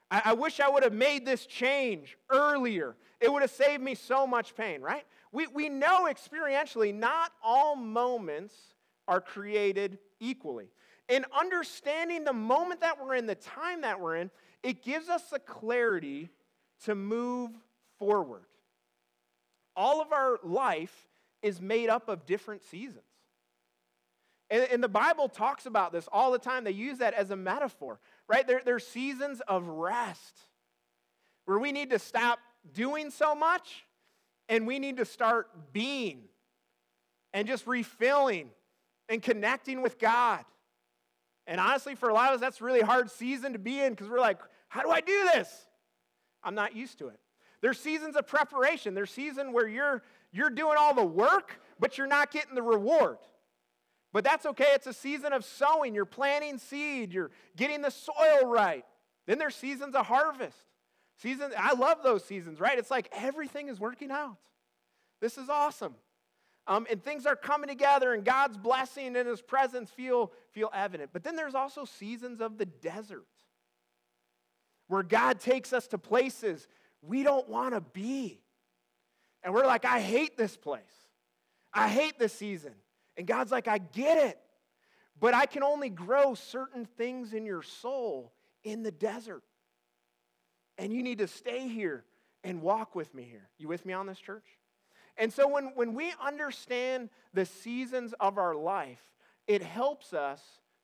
I, 0.09 0.21
I 0.25 0.33
wish 0.33 0.59
I 0.59 0.69
would 0.69 0.83
have 0.83 0.93
made 0.93 1.25
this 1.25 1.45
change 1.45 2.17
earlier. 2.29 2.95
It 3.19 3.31
would 3.31 3.41
have 3.41 3.51
saved 3.51 3.83
me 3.83 3.95
so 3.95 4.25
much 4.25 4.55
pain, 4.55 4.81
right? 4.81 5.03
We, 5.31 5.47
we 5.47 5.69
know 5.69 6.07
experientially 6.09 6.93
not 6.93 7.31
all 7.43 7.75
moments 7.75 8.53
are 9.07 9.21
created 9.21 9.99
equally. 10.19 10.69
In 11.09 11.25
understanding 11.37 12.23
the 12.23 12.33
moment 12.33 12.81
that 12.81 13.03
we're 13.03 13.15
in, 13.15 13.25
the 13.25 13.35
time 13.35 13.81
that 13.81 13.99
we're 13.99 14.17
in, 14.17 14.31
it 14.63 14.83
gives 14.83 15.09
us 15.09 15.29
the 15.29 15.39
clarity 15.39 16.29
to 16.85 16.95
move 16.95 17.51
forward. 17.97 18.43
All 19.75 20.01
of 20.01 20.11
our 20.11 20.39
life 20.43 21.07
is 21.41 21.61
made 21.61 21.89
up 21.89 22.09
of 22.09 22.25
different 22.25 22.63
seasons. 22.65 23.03
And, 24.49 24.67
and, 24.71 24.81
the 24.83 24.89
Bible 24.89 25.27
talks 25.27 25.65
about 25.65 25.91
this 25.91 26.07
all 26.11 26.31
the 26.31 26.39
time. 26.39 26.63
They 26.63 26.71
use 26.71 26.99
that 26.99 27.13
as 27.13 27.31
a 27.31 27.35
metaphor, 27.35 27.99
right? 28.29 28.47
There, 28.47 28.61
there's 28.63 28.87
seasons 28.87 29.41
of 29.45 29.67
rest 29.67 30.39
where 31.43 31.59
we 31.59 31.73
need 31.73 31.89
to 31.89 31.99
stop 31.99 32.39
doing 32.73 33.11
so 33.11 33.35
much 33.35 33.83
and 34.49 34.67
we 34.67 34.79
need 34.79 34.97
to 34.97 35.05
start 35.05 35.47
being 35.73 36.23
and 37.33 37.47
just 37.47 37.67
refilling 37.67 38.49
and 39.09 39.21
connecting 39.21 39.81
with 39.81 39.99
God. 39.99 40.43
And 41.45 41.61
honestly, 41.61 41.95
for 41.95 42.09
a 42.09 42.13
lot 42.13 42.29
of 42.29 42.35
us, 42.35 42.41
that's 42.41 42.61
really 42.61 42.81
hard 42.81 43.09
season 43.09 43.53
to 43.53 43.59
be 43.59 43.79
in 43.81 43.93
because 43.93 44.09
we're 44.09 44.19
like, 44.19 44.39
how 44.67 44.81
do 44.81 44.89
I 44.89 45.01
do 45.01 45.29
this? 45.33 45.49
I'm 46.43 46.55
not 46.55 46.75
used 46.75 46.99
to 46.99 47.07
it. 47.07 47.19
There's 47.61 47.79
seasons 47.79 48.15
of 48.15 48.27
preparation. 48.27 48.93
There's 48.93 49.11
season 49.11 49.53
where 49.53 49.67
you're, 49.67 50.03
you're 50.31 50.49
doing 50.49 50.75
all 50.77 50.93
the 50.93 51.05
work, 51.05 51.59
but 51.79 51.97
you're 51.97 52.07
not 52.07 52.31
getting 52.31 52.53
the 52.53 52.61
reward. 52.61 53.17
But 54.13 54.23
that's 54.23 54.45
okay. 54.45 54.69
It's 54.73 54.87
a 54.87 54.93
season 54.93 55.33
of 55.33 55.43
sowing. 55.43 55.95
You're 55.95 56.05
planting 56.05 56.57
seed. 56.57 57.13
You're 57.13 57.31
getting 57.55 57.81
the 57.81 57.91
soil 57.91 58.45
right. 58.45 58.85
Then 59.25 59.37
there's 59.37 59.55
seasons 59.55 59.95
of 59.95 60.05
harvest. 60.05 60.57
Seasons, 61.17 61.53
I 61.57 61.73
love 61.73 62.03
those 62.03 62.23
seasons, 62.23 62.59
right? 62.59 62.77
It's 62.77 62.91
like 62.91 63.09
everything 63.11 63.69
is 63.69 63.79
working 63.79 64.11
out. 64.11 64.37
This 65.19 65.37
is 65.37 65.49
awesome. 65.49 65.95
Um, 66.67 66.85
and 66.91 67.03
things 67.03 67.25
are 67.25 67.35
coming 67.35 67.69
together, 67.69 68.13
and 68.13 68.25
God's 68.25 68.57
blessing 68.57 69.15
and 69.15 69.27
His 69.27 69.41
presence 69.41 69.89
feel, 69.89 70.31
feel 70.51 70.69
evident. 70.73 71.11
But 71.13 71.23
then 71.23 71.35
there's 71.35 71.55
also 71.55 71.85
seasons 71.85 72.41
of 72.41 72.57
the 72.57 72.65
desert 72.65 73.25
where 74.87 75.03
God 75.03 75.39
takes 75.39 75.73
us 75.73 75.87
to 75.87 75.97
places 75.97 76.67
we 77.01 77.23
don't 77.23 77.47
want 77.49 77.73
to 77.73 77.81
be. 77.81 78.41
And 79.43 79.53
we're 79.53 79.65
like, 79.65 79.85
I 79.85 79.99
hate 79.99 80.37
this 80.37 80.57
place. 80.57 80.81
I 81.73 81.87
hate 81.87 82.19
this 82.19 82.33
season. 82.33 82.73
And 83.15 83.25
God's 83.25 83.51
like, 83.51 83.67
I 83.67 83.77
get 83.77 84.17
it. 84.17 84.39
But 85.19 85.33
I 85.33 85.45
can 85.45 85.63
only 85.63 85.89
grow 85.89 86.35
certain 86.35 86.85
things 86.85 87.33
in 87.33 87.45
your 87.45 87.63
soul 87.63 88.33
in 88.63 88.83
the 88.83 88.91
desert. 88.91 89.43
And 90.77 90.93
you 90.93 91.01
need 91.01 91.17
to 91.19 91.27
stay 91.27 91.67
here 91.67 92.03
and 92.43 92.61
walk 92.61 92.95
with 92.95 93.13
me 93.13 93.23
here. 93.23 93.49
You 93.57 93.67
with 93.67 93.85
me 93.85 93.93
on 93.93 94.07
this, 94.07 94.19
church? 94.19 94.45
And 95.17 95.33
so 95.33 95.47
when, 95.47 95.71
when 95.75 95.93
we 95.93 96.13
understand 96.23 97.09
the 97.33 97.45
seasons 97.45 98.13
of 98.19 98.37
our 98.37 98.55
life, 98.55 99.01
it 99.47 99.63
helps 99.63 100.13
us 100.13 100.41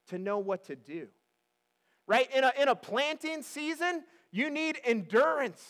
to 0.07 0.17
know 0.17 0.39
what 0.39 0.65
to 0.65 0.75
do. 0.75 1.07
Right? 2.07 2.27
In 2.35 2.43
a, 2.43 2.51
in 2.59 2.67
a 2.67 2.75
planting 2.75 3.43
season, 3.43 4.03
you 4.31 4.49
need 4.49 4.79
endurance. 4.83 5.63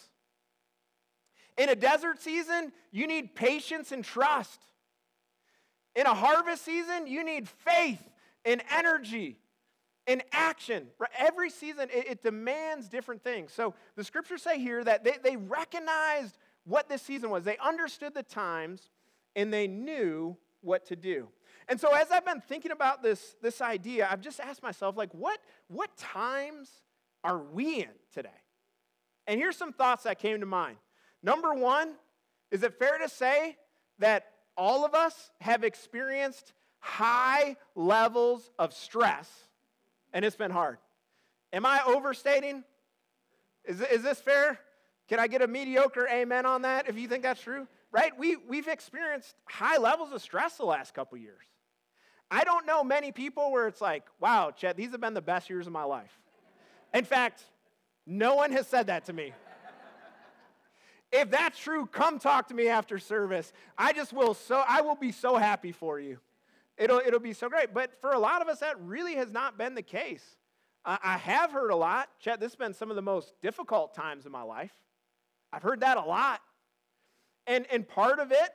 In 1.58 1.70
a 1.70 1.75
desert 1.75 2.22
season, 2.22 2.72
you 2.92 3.06
need 3.06 3.36
patience 3.36 3.92
and 3.92 4.03
trust. 4.03 4.62
In 5.96 6.08
a 6.08 6.13
harvest 6.13 6.65
season, 6.65 7.06
you 7.06 7.24
need 7.24 7.48
faith 7.48 8.01
and 8.46 8.63
energy 8.72 9.38
in 10.07 10.22
action. 10.31 10.88
Every 11.17 11.50
season, 11.50 11.89
it, 11.93 12.07
it, 12.07 12.24
demands 12.24 12.89
different 12.89 13.24
things. 13.24 13.53
So 13.53 13.74
the 13.95 14.03
scriptures 14.03 14.41
say 14.41 14.60
here 14.60 14.83
that 14.83 15.03
they, 15.03 15.15
they 15.24 15.38
recognized 15.38 16.38
what 16.65 16.89
this 16.89 17.01
season 17.01 17.29
was. 17.29 17.43
They 17.43 17.57
understood 17.57 18.13
the 18.13 18.24
times 18.24 18.89
and 19.36 19.53
they 19.53 19.67
knew 19.67 20.38
what 20.62 20.86
to 20.88 20.95
do. 20.95 21.29
And 21.67 21.79
so 21.79 21.93
as 21.93 22.12
I've 22.12 22.25
been 22.25 22.41
thinking 22.41 22.72
about 22.72 23.01
this, 23.01 23.36
this 23.41 23.62
idea, 23.62 24.07
I've 24.10 24.22
just 24.22 24.39
asked 24.39 24.63
myself, 24.63 24.98
like, 24.98 25.13
what, 25.13 25.39
what 25.67 25.95
times 25.98 26.69
are 27.24 27.39
we 27.39 27.81
in 27.81 27.89
today? 28.13 28.29
And 29.27 29.39
here's 29.39 29.55
some 29.55 29.72
thoughts 29.72 30.03
that 30.03 30.19
came 30.19 30.41
to 30.41 30.45
mind. 30.45 30.77
Number 31.22 31.53
one, 31.53 31.93
is 32.51 32.63
it 32.63 32.77
fair 32.77 32.98
to 32.98 33.07
say 33.07 33.55
that 34.00 34.25
all 34.57 34.86
of 34.86 34.93
us 34.93 35.31
have 35.39 35.63
experienced 35.63 36.51
high 36.79 37.55
levels 37.75 38.51
of 38.60 38.74
stress 38.74 39.29
and 40.13 40.24
it's 40.24 40.36
been 40.36 40.51
hard. 40.51 40.77
Am 41.51 41.65
I 41.65 41.82
overstating? 41.86 42.63
Is, 43.65 43.82
is 43.82 44.03
this 44.03 44.20
fair? 44.20 44.60
Can 45.10 45.20
I 45.20 45.27
get 45.27 45.41
a 45.41 45.48
mediocre 45.48 46.08
amen 46.08 46.46
on 46.46 46.62
that 46.62 46.88
if 46.88 46.98
you 46.98 47.08
think 47.08 47.24
that's 47.24 47.41
true? 47.41 47.67
Right? 47.91 48.17
We, 48.17 48.38
we've 48.38 48.67
experienced 48.67 49.36
high 49.46 49.77
levels 49.77 50.12
of 50.12 50.22
stress 50.22 50.58
the 50.58 50.65
last 50.65 50.93
couple 50.93 51.17
years. 51.17 51.43
I 52.32 52.43
don't 52.43 52.65
know 52.65 52.84
many 52.84 53.12
people 53.12 53.51
where 53.51 53.67
it's 53.67 53.82
like, 53.82 54.03
wow, 54.20 54.51
Chet, 54.51 54.75
these 54.75 54.91
have 54.91 55.01
been 55.01 55.13
the 55.13 55.22
best 55.22 55.50
years 55.50 55.67
of 55.67 55.74
my 55.74 55.84
life. 55.84 56.17
In 56.93 57.05
fact, 57.05 57.43
no 58.05 58.36
one 58.36 58.51
has 58.51 58.67
said 58.67 58.88
that 58.88 59.05
to 59.05 59.13
me. 59.13 59.34
if 61.12 61.29
that's 61.29 61.60
true, 61.60 61.86
come 61.86 62.17
talk 62.17 62.48
to 62.48 62.53
me 62.53 62.70
after 62.70 62.98
service. 62.98 63.53
I 63.77 63.93
just 63.93 64.13
will 64.13 64.34
so 64.34 64.63
I 64.67 64.82
will 64.82 64.96
be 64.96 65.12
so 65.12 65.38
happy 65.38 65.72
for 65.72 66.00
you. 66.00 66.20
It'll, 66.77 67.00
it'll 67.00 67.20
be 67.20 67.34
so 67.34 67.50
great. 67.50 67.74
But 67.74 68.00
for 68.01 68.12
a 68.12 68.20
lot 68.20 68.42
of 68.42 68.48
us, 68.48 68.60
that 68.60 68.80
really 68.82 69.15
has 69.15 69.32
not 69.32 69.58
been 69.58 69.75
the 69.75 69.84
case. 69.84 70.24
I, 70.86 70.98
I 71.03 71.18
have 71.18 71.51
heard 71.51 71.72
a 71.72 71.75
lot. 71.75 72.10
Chet, 72.20 72.39
this 72.39 72.53
has 72.53 72.56
been 72.56 72.74
some 72.74 72.89
of 72.89 72.96
the 72.96 73.01
most 73.01 73.34
difficult 73.42 73.94
times 73.94 74.25
in 74.25 74.32
my 74.32 74.42
life. 74.42 74.74
I've 75.51 75.63
heard 75.63 75.82
that 75.82 75.98
a 75.98 76.01
lot. 76.01 76.42
And, 77.46 77.68
and 77.72 77.88
part 77.88 78.20
of 78.20 78.32
it 78.32 78.50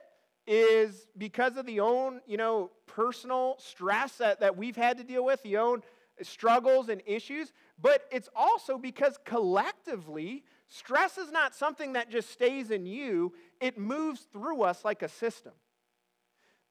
is 0.47 1.07
because 1.17 1.57
of 1.57 1.65
the 1.65 1.79
own, 1.79 2.21
you 2.27 2.37
know, 2.37 2.71
personal 2.87 3.55
stress 3.59 4.13
that, 4.17 4.39
that 4.39 4.57
we've 4.57 4.75
had 4.75 4.97
to 4.97 5.03
deal 5.03 5.23
with, 5.23 5.41
the 5.43 5.57
own 5.57 5.83
struggles 6.21 6.89
and 6.89 7.01
issues. 7.05 7.53
But 7.81 8.03
it's 8.11 8.29
also 8.35 8.77
because 8.77 9.17
collectively, 9.23 10.43
stress 10.67 11.17
is 11.17 11.31
not 11.31 11.55
something 11.55 11.93
that 11.93 12.09
just 12.09 12.31
stays 12.31 12.71
in 12.71 12.85
you, 12.85 13.33
it 13.61 13.77
moves 13.77 14.27
through 14.33 14.63
us 14.63 14.83
like 14.83 15.03
a 15.03 15.07
system. 15.07 15.53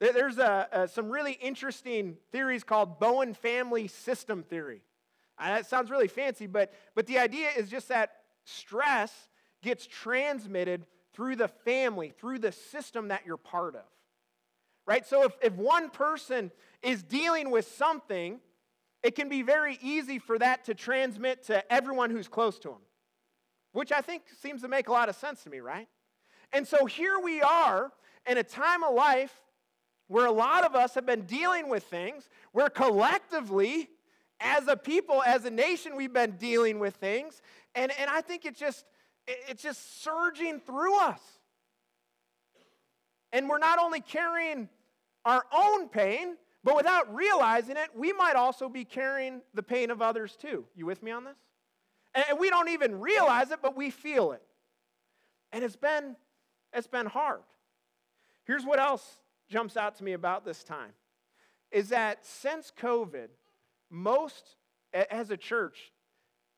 There's 0.00 0.38
a, 0.38 0.68
a, 0.70 0.88
some 0.88 1.10
really 1.10 1.32
interesting 1.32 2.16
theories 2.30 2.62
called 2.62 3.00
Bowen 3.00 3.34
family 3.34 3.88
system 3.88 4.42
theory. 4.44 4.82
And 5.38 5.56
that 5.56 5.66
sounds 5.66 5.90
really 5.90 6.08
fancy, 6.08 6.46
but, 6.46 6.72
but 6.94 7.06
the 7.06 7.18
idea 7.18 7.48
is 7.56 7.68
just 7.68 7.88
that 7.88 8.10
stress 8.44 9.28
gets 9.62 9.86
transmitted 9.86 10.86
through 11.12 11.36
the 11.36 11.48
family, 11.48 12.12
through 12.18 12.38
the 12.38 12.52
system 12.52 13.08
that 13.08 13.22
you're 13.26 13.36
part 13.36 13.74
of. 13.74 13.84
Right? 14.86 15.06
So 15.06 15.24
if, 15.24 15.32
if 15.42 15.52
one 15.54 15.90
person 15.90 16.50
is 16.82 17.02
dealing 17.02 17.50
with 17.50 17.66
something, 17.76 18.40
it 19.02 19.14
can 19.14 19.28
be 19.28 19.42
very 19.42 19.78
easy 19.82 20.18
for 20.18 20.38
that 20.38 20.64
to 20.66 20.74
transmit 20.74 21.44
to 21.46 21.72
everyone 21.72 22.10
who's 22.10 22.28
close 22.28 22.58
to 22.60 22.68
them, 22.68 22.80
which 23.72 23.92
I 23.92 24.00
think 24.00 24.22
seems 24.40 24.62
to 24.62 24.68
make 24.68 24.88
a 24.88 24.92
lot 24.92 25.08
of 25.08 25.16
sense 25.16 25.42
to 25.44 25.50
me, 25.50 25.58
right? 25.58 25.88
And 26.52 26.66
so 26.66 26.86
here 26.86 27.18
we 27.18 27.42
are 27.42 27.92
in 28.26 28.38
a 28.38 28.42
time 28.42 28.82
of 28.82 28.94
life 28.94 29.32
where 30.08 30.26
a 30.26 30.32
lot 30.32 30.64
of 30.64 30.74
us 30.74 30.94
have 30.94 31.06
been 31.06 31.22
dealing 31.22 31.68
with 31.68 31.84
things, 31.84 32.28
where 32.52 32.68
collectively, 32.68 33.88
as 34.40 34.66
a 34.68 34.76
people, 34.76 35.22
as 35.22 35.44
a 35.44 35.50
nation, 35.50 35.96
we've 35.96 36.12
been 36.12 36.32
dealing 36.32 36.78
with 36.80 36.96
things. 36.96 37.40
And, 37.74 37.92
and 38.00 38.10
I 38.10 38.20
think 38.20 38.44
it's 38.44 38.58
just, 38.58 38.84
it's 39.26 39.62
just 39.62 40.02
surging 40.02 40.60
through 40.60 40.98
us. 41.00 41.20
And 43.32 43.48
we're 43.48 43.58
not 43.58 43.78
only 43.78 44.00
carrying 44.00 44.68
our 45.24 45.44
own 45.52 45.88
pain, 45.88 46.36
But 46.64 46.76
without 46.76 47.14
realizing 47.14 47.76
it, 47.76 47.88
we 47.94 48.12
might 48.12 48.36
also 48.36 48.68
be 48.68 48.84
carrying 48.84 49.42
the 49.54 49.62
pain 49.62 49.90
of 49.90 50.02
others 50.02 50.36
too. 50.36 50.64
You 50.74 50.86
with 50.86 51.02
me 51.02 51.10
on 51.10 51.24
this? 51.24 51.36
And 52.14 52.38
we 52.38 52.50
don't 52.50 52.68
even 52.68 53.00
realize 53.00 53.50
it, 53.50 53.60
but 53.62 53.76
we 53.76 53.90
feel 53.90 54.32
it. 54.32 54.42
And 55.52 55.62
it's 55.62 55.76
been, 55.76 56.16
it's 56.72 56.86
been 56.86 57.06
hard. 57.06 57.40
Here's 58.44 58.64
what 58.64 58.78
else 58.78 59.18
jumps 59.48 59.76
out 59.76 59.96
to 59.96 60.04
me 60.04 60.12
about 60.12 60.44
this 60.44 60.62
time 60.62 60.92
is 61.70 61.90
that 61.90 62.24
since 62.24 62.72
COVID, 62.80 63.28
most, 63.90 64.56
as 64.92 65.30
a 65.30 65.36
church, 65.36 65.92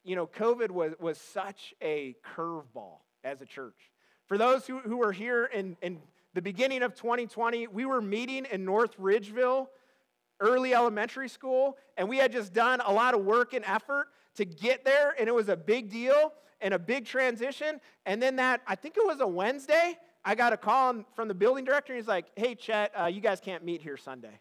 you 0.04 0.16
know, 0.16 0.26
COVID 0.26 0.70
was, 0.70 0.92
was 0.98 1.18
such 1.18 1.74
a 1.82 2.16
curveball 2.34 2.98
as 3.24 3.40
a 3.40 3.46
church. 3.46 3.90
For 4.26 4.38
those 4.38 4.66
who, 4.66 4.78
who 4.78 4.98
were 4.98 5.12
here 5.12 5.44
in, 5.44 5.76
in 5.82 5.98
the 6.34 6.42
beginning 6.42 6.82
of 6.82 6.94
2020, 6.94 7.66
we 7.66 7.84
were 7.84 8.00
meeting 8.00 8.46
in 8.50 8.64
North 8.64 8.96
Ridgeville, 8.98 9.68
early 10.38 10.74
elementary 10.74 11.28
school, 11.28 11.76
and 11.96 12.08
we 12.08 12.16
had 12.16 12.32
just 12.32 12.52
done 12.52 12.80
a 12.84 12.92
lot 12.92 13.14
of 13.14 13.24
work 13.24 13.52
and 13.52 13.64
effort 13.64 14.08
to 14.36 14.44
get 14.44 14.84
there, 14.84 15.14
and 15.18 15.28
it 15.28 15.34
was 15.34 15.48
a 15.48 15.56
big 15.56 15.90
deal 15.90 16.32
and 16.60 16.72
a 16.72 16.78
big 16.78 17.04
transition. 17.04 17.80
And 18.06 18.22
then 18.22 18.36
that, 18.36 18.60
I 18.66 18.74
think 18.74 18.96
it 18.96 19.04
was 19.04 19.20
a 19.20 19.26
Wednesday, 19.26 19.98
I 20.24 20.34
got 20.34 20.52
a 20.52 20.56
call 20.56 21.04
from 21.14 21.28
the 21.28 21.34
building 21.34 21.64
director, 21.64 21.92
and 21.92 22.00
he's 22.00 22.08
like, 22.08 22.26
hey, 22.36 22.54
Chet, 22.54 22.92
uh, 22.98 23.06
you 23.06 23.20
guys 23.20 23.40
can't 23.40 23.64
meet 23.64 23.80
here 23.82 23.96
Sunday. 23.96 24.40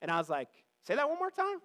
And 0.00 0.10
I 0.10 0.18
was 0.18 0.28
like, 0.28 0.48
say 0.86 0.94
that 0.94 1.08
one 1.08 1.18
more 1.18 1.30
time? 1.30 1.58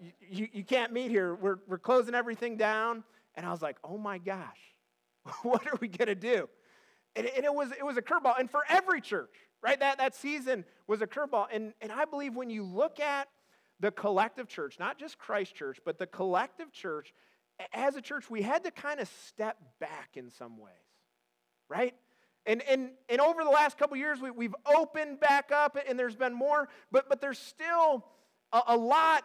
you, 0.00 0.12
you, 0.20 0.48
you 0.52 0.64
can't 0.64 0.92
meet 0.92 1.10
here. 1.10 1.34
We're, 1.34 1.58
we're 1.66 1.78
closing 1.78 2.14
everything 2.14 2.56
down. 2.56 3.04
And 3.34 3.46
I 3.46 3.50
was 3.50 3.62
like, 3.62 3.76
oh 3.82 3.98
my 3.98 4.18
gosh, 4.18 4.60
what 5.42 5.66
are 5.66 5.78
we 5.80 5.88
going 5.88 6.08
to 6.08 6.14
do? 6.14 6.48
And, 7.16 7.26
and, 7.26 7.44
it, 7.44 7.54
was, 7.54 7.70
it 7.72 7.84
was 7.84 7.96
a 7.96 8.02
curveball. 8.02 8.38
And 8.38 8.50
for 8.50 8.62
every 8.68 9.00
church, 9.00 9.34
right, 9.62 9.78
that, 9.80 9.98
that 9.98 10.14
season 10.14 10.64
was 10.86 11.00
a 11.00 11.06
curveball. 11.06 11.46
And, 11.52 11.72
and 11.80 11.92
I 11.92 12.04
believe 12.04 12.34
when 12.34 12.50
you 12.50 12.64
look 12.64 13.00
at 13.00 13.28
the 13.80 13.90
collective 13.90 14.48
church, 14.48 14.76
not 14.78 14.98
just 14.98 15.18
Christ 15.18 15.54
Church, 15.54 15.78
but 15.84 15.98
the 15.98 16.06
collective 16.06 16.72
church, 16.72 17.12
as 17.72 17.96
a 17.96 18.00
church, 18.00 18.28
we 18.30 18.42
had 18.42 18.64
to 18.64 18.70
kind 18.70 19.00
of 19.00 19.08
step 19.26 19.56
back 19.80 20.10
in 20.14 20.30
some 20.30 20.58
ways, 20.58 20.72
right? 21.68 21.94
And, 22.46 22.62
and, 22.62 22.90
and 23.08 23.20
over 23.20 23.42
the 23.42 23.50
last 23.50 23.78
couple 23.78 23.96
years, 23.96 24.20
we, 24.20 24.30
we've 24.30 24.54
opened 24.66 25.20
back 25.20 25.50
up 25.50 25.78
and 25.88 25.98
there's 25.98 26.16
been 26.16 26.34
more, 26.34 26.68
but, 26.92 27.08
but 27.08 27.20
there's 27.20 27.38
still 27.38 28.04
a, 28.52 28.60
a 28.68 28.76
lot 28.76 29.24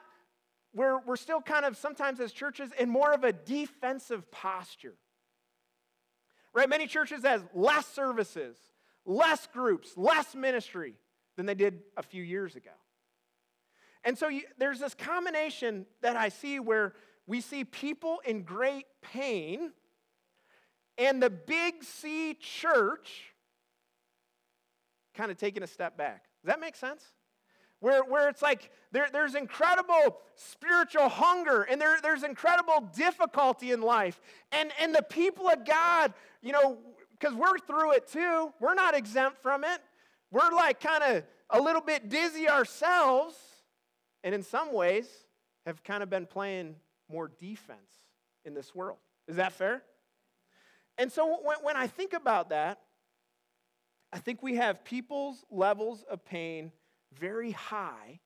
where 0.72 1.00
we're 1.00 1.18
still 1.18 1.42
kind 1.42 1.66
of 1.66 1.76
sometimes 1.76 2.20
as 2.20 2.32
churches 2.32 2.72
in 2.80 2.90
more 2.90 3.14
of 3.14 3.24
a 3.24 3.34
defensive 3.34 4.30
posture. 4.32 4.96
Right? 6.54 6.70
Many 6.70 6.88
churches 6.88 7.24
has 7.24 7.42
less 7.54 7.86
services, 7.88 8.58
less 9.06 9.48
groups, 9.48 9.94
less 9.98 10.34
ministry 10.34 10.96
than 11.36 11.46
they 11.46 11.56
did 11.56 11.80
a 11.98 12.04
few 12.04 12.24
years 12.24 12.56
ago. 12.56 12.72
And 14.04 14.18
so 14.18 14.30
you, 14.30 14.44
there's 14.58 14.80
this 14.80 14.94
combination 14.94 15.86
that 16.02 16.16
I 16.16 16.30
see 16.30 16.60
where 16.60 16.94
we 17.28 17.42
see 17.42 17.64
people 17.64 18.22
in 18.26 18.44
great 18.44 18.86
pain, 19.02 19.72
and 21.00 21.24
the 21.24 21.30
big 21.30 21.84
C 21.84 22.36
church 22.36 23.34
kind 25.16 25.32
of 25.32 25.38
taking 25.38 25.64
a 25.64 25.68
step 25.68 25.98
back. 25.98 26.26
Does 26.44 26.54
that 26.54 26.60
make 26.60 26.76
sense? 26.76 27.04
Where, 27.80 28.04
where 28.04 28.28
it's 28.28 28.42
like 28.42 28.72
there, 28.92 29.08
there's 29.12 29.36
incredible 29.36 30.18
spiritual 30.36 31.08
hunger 31.08 31.64
and 31.64 31.80
there, 31.80 31.98
there's 32.02 32.24
incredible 32.24 32.90
difficulty 32.96 33.72
in 33.72 33.82
life. 33.82 34.20
And, 34.52 34.72
and 34.82 34.94
the 34.94 35.02
people 35.02 35.48
of 35.48 35.66
God, 35.66 36.14
you 36.42 36.52
know, 36.52 36.78
because 37.18 37.34
we're 37.34 37.58
through 37.60 37.94
it 37.94 38.08
too, 38.08 38.54
we're 38.60 38.76
not 38.76 38.96
exempt 38.96 39.42
from 39.42 39.64
it. 39.64 39.82
We're 40.32 40.52
like 40.52 40.82
kind 40.82 41.04
of 41.04 41.24
a 41.50 41.62
little 41.62 41.82
bit 41.82 42.10
dizzy 42.10 42.50
ourselves 42.50 43.36
and 44.24 44.36
in 44.36 44.44
some 44.44 44.74
ways 44.74 45.08
have 45.66 45.84
kind 45.84 46.04
of 46.04 46.10
been 46.10 46.26
playing 46.26 46.76
more 47.10 47.32
defense 47.40 47.80
in 48.44 48.54
this 48.54 48.76
world. 48.76 48.98
Is 49.28 49.38
that 49.38 49.54
fair? 49.54 49.84
And 51.00 51.12
so 51.12 51.40
when, 51.42 51.58
when 51.64 51.76
I 51.78 51.88
think 51.88 52.14
about 52.14 52.50
that, 52.50 52.82
I 54.12 54.20
think 54.20 54.44
we 54.44 54.56
have 54.56 54.84
people's 54.84 55.46
levels 55.50 56.04
of 56.12 56.26
pain 56.26 56.72
very 57.18 57.52
high. 57.52 58.20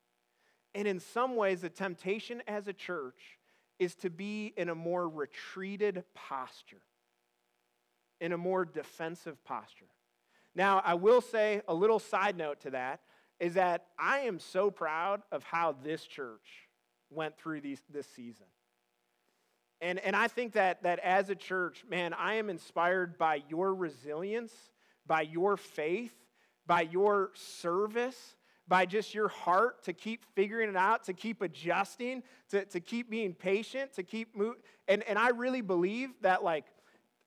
And 0.74 0.88
in 0.88 1.00
some 1.00 1.36
ways, 1.36 1.62
the 1.62 1.70
temptation 1.70 2.42
as 2.48 2.68
a 2.68 2.74
church 2.74 3.38
is 3.78 3.96
to 3.96 4.10
be 4.10 4.54
in 4.58 4.70
a 4.70 4.76
more 4.76 5.08
retreated 5.08 6.04
posture, 6.16 6.82
in 8.20 8.34
a 8.34 8.38
more 8.38 8.66
defensive 8.66 9.44
posture. 9.46 9.86
Now, 10.56 10.82
I 10.84 10.96
will 10.96 11.22
say 11.22 11.62
a 11.68 11.74
little 11.74 12.00
side 12.00 12.38
note 12.38 12.62
to 12.62 12.72
that 12.72 13.02
is 13.40 13.54
that 13.54 13.88
I 14.00 14.20
am 14.22 14.40
so 14.40 14.72
proud 14.72 15.22
of 15.32 15.44
how 15.44 15.76
this 15.84 16.06
church 16.06 16.70
went 17.12 17.38
through 17.38 17.62
these, 17.62 17.84
this 17.92 18.08
season. 18.08 18.48
And, 19.84 20.00
and 20.00 20.16
I 20.16 20.30
think 20.30 20.54
that, 20.54 20.82
that 20.84 21.00
as 21.00 21.30
a 21.30 21.36
church, 21.36 21.84
man, 21.90 22.14
I 22.14 22.36
am 22.36 22.50
inspired 22.50 23.18
by 23.18 23.44
your 23.50 23.76
resilience, 23.76 24.54
by 25.06 25.22
your 25.22 25.58
faith, 25.58 26.14
by 26.66 26.82
your 26.82 27.32
service, 27.34 28.36
by 28.66 28.86
just 28.86 29.14
your 29.14 29.28
heart 29.28 29.84
to 29.84 29.92
keep 29.92 30.24
figuring 30.36 30.70
it 30.70 30.78
out, 30.78 31.04
to 31.04 31.14
keep 31.14 31.42
adjusting, 31.42 32.24
to, 32.50 32.64
to 32.66 32.80
keep 32.80 33.10
being 33.10 33.34
patient, 33.34 33.94
to 33.96 34.04
keep 34.04 34.36
moving. 34.38 34.62
And, 34.88 35.04
and 35.04 35.20
I 35.20 35.30
really 35.30 35.62
believe 35.62 36.12
that, 36.22 36.46
like, 36.46 36.64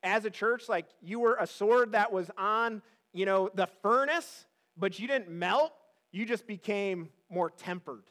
as 0.02 0.24
a 0.24 0.30
church, 0.30 0.66
like, 0.66 0.86
you 1.02 1.20
were 1.20 1.36
a 1.38 1.46
sword 1.46 1.92
that 1.92 2.10
was 2.10 2.30
on, 2.38 2.80
you 3.12 3.26
know, 3.26 3.50
the 3.54 3.68
furnace, 3.82 4.46
but 4.78 4.98
you 4.98 5.06
didn't 5.06 5.28
melt 5.28 5.72
you 6.16 6.24
just 6.24 6.46
became 6.46 7.10
more 7.28 7.50
tempered. 7.50 8.04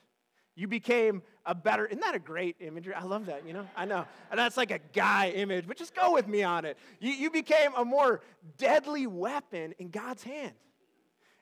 You 0.56 0.68
became 0.70 1.22
a 1.46 1.54
better, 1.54 1.86
isn't 1.86 2.00
that 2.00 2.16
a 2.16 2.20
great 2.20 2.56
imagery? 2.62 2.94
I 2.94 3.04
love 3.04 3.26
that, 3.26 3.46
you 3.46 3.52
know? 3.52 3.68
I 3.76 3.86
know. 3.86 4.06
And 4.32 4.40
that's 4.40 4.56
like 4.56 4.72
a 4.72 4.80
guy 4.94 5.30
image, 5.30 5.68
but 5.68 5.76
just 5.76 5.94
go 5.94 6.14
with 6.14 6.28
me 6.28 6.44
on 6.44 6.64
it. 6.64 6.78
You, 7.00 7.12
you 7.12 7.30
became 7.30 7.72
a 7.76 7.84
more 7.84 8.22
deadly 8.58 9.06
weapon 9.06 9.74
in 9.80 9.90
God's 9.90 10.24
hand. 10.24 10.54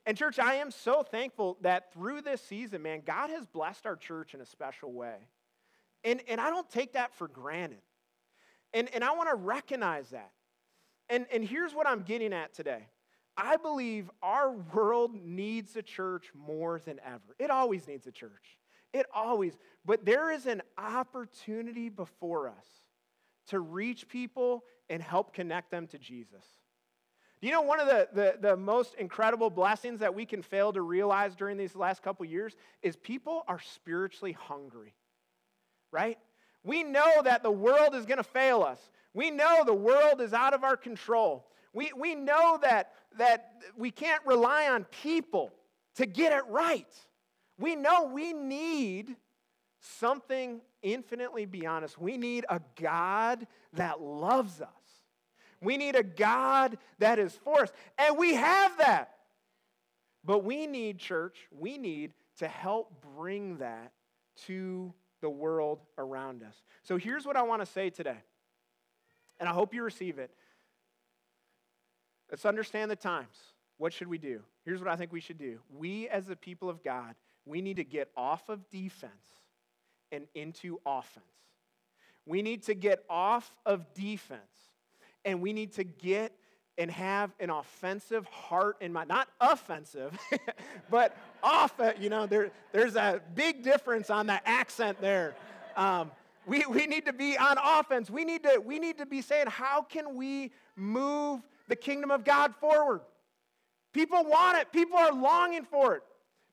And, 0.05 0.17
church, 0.17 0.39
I 0.39 0.55
am 0.55 0.71
so 0.71 1.03
thankful 1.03 1.57
that 1.61 1.93
through 1.93 2.21
this 2.21 2.41
season, 2.41 2.81
man, 2.81 3.03
God 3.05 3.29
has 3.29 3.45
blessed 3.45 3.85
our 3.85 3.95
church 3.95 4.33
in 4.33 4.41
a 4.41 4.45
special 4.45 4.91
way. 4.91 5.15
And, 6.03 6.21
and 6.27 6.41
I 6.41 6.49
don't 6.49 6.69
take 6.69 6.93
that 6.93 7.13
for 7.13 7.27
granted. 7.27 7.81
And, 8.73 8.93
and 8.93 9.03
I 9.03 9.13
want 9.15 9.29
to 9.29 9.35
recognize 9.35 10.09
that. 10.09 10.31
And, 11.07 11.27
and 11.31 11.45
here's 11.45 11.73
what 11.73 11.87
I'm 11.87 12.01
getting 12.01 12.33
at 12.33 12.53
today 12.53 12.87
I 13.37 13.57
believe 13.57 14.09
our 14.21 14.51
world 14.51 15.13
needs 15.13 15.75
a 15.75 15.81
church 15.81 16.31
more 16.35 16.81
than 16.83 16.99
ever. 17.05 17.35
It 17.39 17.49
always 17.49 17.87
needs 17.87 18.07
a 18.07 18.11
church. 18.11 18.59
It 18.93 19.07
always. 19.13 19.57
But 19.85 20.05
there 20.05 20.31
is 20.31 20.45
an 20.45 20.61
opportunity 20.77 21.89
before 21.89 22.47
us 22.47 22.67
to 23.47 23.59
reach 23.59 24.07
people 24.07 24.63
and 24.89 25.01
help 25.01 25.33
connect 25.33 25.71
them 25.71 25.87
to 25.87 25.97
Jesus. 25.97 26.45
You 27.41 27.51
know 27.51 27.61
one 27.61 27.81
of 27.81 27.87
the, 27.87 28.07
the, 28.13 28.35
the, 28.39 28.55
most 28.55 28.95
incredible 28.95 29.49
blessings 29.49 29.99
that 29.99 30.15
we 30.15 30.25
can 30.25 30.41
fail 30.41 30.71
to 30.71 30.81
realize 30.81 31.35
during 31.35 31.57
these 31.57 31.75
last 31.75 32.01
couple 32.01 32.25
years 32.25 32.55
is 32.81 32.95
people 32.95 33.43
are 33.49 33.59
spiritually 33.59 34.31
hungry, 34.31 34.93
right? 35.91 36.17
We 36.63 36.83
know 36.83 37.21
that 37.21 37.43
the 37.43 37.51
world 37.51 37.95
is 37.95 38.05
going 38.05 38.19
to 38.19 38.23
fail 38.23 38.63
us. 38.63 38.79
We 39.13 39.29
know 39.29 39.63
the 39.65 39.73
world 39.73 40.21
is 40.21 40.31
out 40.31 40.53
of 40.53 40.63
our 40.63 40.77
control. 40.77 41.45
We, 41.73 41.91
we 41.97 42.15
know 42.15 42.59
that, 42.61 42.93
that 43.17 43.55
we 43.75 43.91
can't 43.91 44.25
rely 44.25 44.69
on 44.69 44.85
people 44.85 45.51
to 45.95 46.05
get 46.05 46.31
it 46.31 46.45
right. 46.47 46.87
We 47.63 47.77
know 47.77 48.09
we 48.11 48.33
need 48.33 49.15
something 49.79 50.59
infinitely 50.81 51.45
beyond 51.45 51.85
us. 51.85 51.97
We 51.97 52.17
need 52.17 52.45
a 52.49 52.59
God 52.75 53.47
that 53.71 54.01
loves 54.01 54.59
us. 54.59 54.67
We 55.61 55.77
need 55.77 55.95
a 55.95 56.03
God 56.03 56.77
that 56.99 57.19
is 57.19 57.31
for 57.41 57.61
us. 57.61 57.71
And 57.97 58.17
we 58.17 58.33
have 58.33 58.77
that. 58.79 59.13
But 60.25 60.43
we 60.43 60.67
need, 60.67 60.99
church, 60.99 61.37
we 61.57 61.77
need 61.77 62.13
to 62.39 62.49
help 62.49 63.01
bring 63.15 63.59
that 63.59 63.93
to 64.47 64.93
the 65.21 65.29
world 65.29 65.79
around 65.97 66.43
us. 66.43 66.55
So 66.81 66.97
here's 66.97 67.25
what 67.25 67.37
I 67.37 67.43
want 67.43 67.61
to 67.61 67.65
say 67.65 67.89
today. 67.89 68.19
And 69.39 69.47
I 69.47 69.53
hope 69.53 69.73
you 69.73 69.83
receive 69.83 70.19
it. 70.19 70.31
Let's 72.29 72.43
understand 72.43 72.91
the 72.91 72.97
times. 72.97 73.37
What 73.77 73.93
should 73.93 74.09
we 74.09 74.17
do? 74.17 74.41
Here's 74.65 74.81
what 74.81 74.89
I 74.89 74.97
think 74.97 75.13
we 75.13 75.21
should 75.21 75.37
do. 75.37 75.59
We, 75.73 76.09
as 76.09 76.25
the 76.25 76.35
people 76.35 76.69
of 76.69 76.83
God, 76.83 77.15
we 77.45 77.61
need 77.61 77.77
to 77.77 77.83
get 77.83 78.09
off 78.15 78.49
of 78.49 78.69
defense 78.69 79.11
and 80.11 80.25
into 80.33 80.79
offense. 80.85 81.25
We 82.25 82.41
need 82.41 82.63
to 82.63 82.73
get 82.73 83.03
off 83.09 83.53
of 83.65 83.93
defense 83.93 84.39
and 85.25 85.41
we 85.41 85.53
need 85.53 85.73
to 85.73 85.83
get 85.83 86.33
and 86.77 86.89
have 86.89 87.31
an 87.39 87.49
offensive 87.49 88.25
heart 88.27 88.77
in 88.81 88.93
mind. 88.93 89.09
Not 89.09 89.27
offensive, 89.39 90.17
but 90.89 91.15
off. 91.43 91.73
You 91.99 92.09
know, 92.09 92.25
there, 92.25 92.51
there's 92.71 92.95
a 92.95 93.21
big 93.35 93.63
difference 93.63 94.09
on 94.09 94.25
the 94.25 94.47
accent 94.47 94.99
there. 94.99 95.35
Um, 95.75 96.11
we, 96.45 96.63
we 96.67 96.87
need 96.87 97.05
to 97.05 97.13
be 97.13 97.37
on 97.37 97.57
offense. 97.63 98.09
We 98.09 98.25
need 98.25 98.43
to, 98.43 98.61
we 98.63 98.79
need 98.79 98.97
to 98.97 99.05
be 99.05 99.21
saying, 99.21 99.47
how 99.47 99.83
can 99.83 100.15
we 100.15 100.51
move 100.75 101.41
the 101.67 101.75
kingdom 101.75 102.11
of 102.11 102.23
God 102.23 102.53
forward. 102.55 103.01
People 103.93 104.23
want 104.25 104.57
it, 104.57 104.71
people 104.71 104.97
are 104.97 105.13
longing 105.13 105.63
for 105.63 105.95
it. 105.95 106.03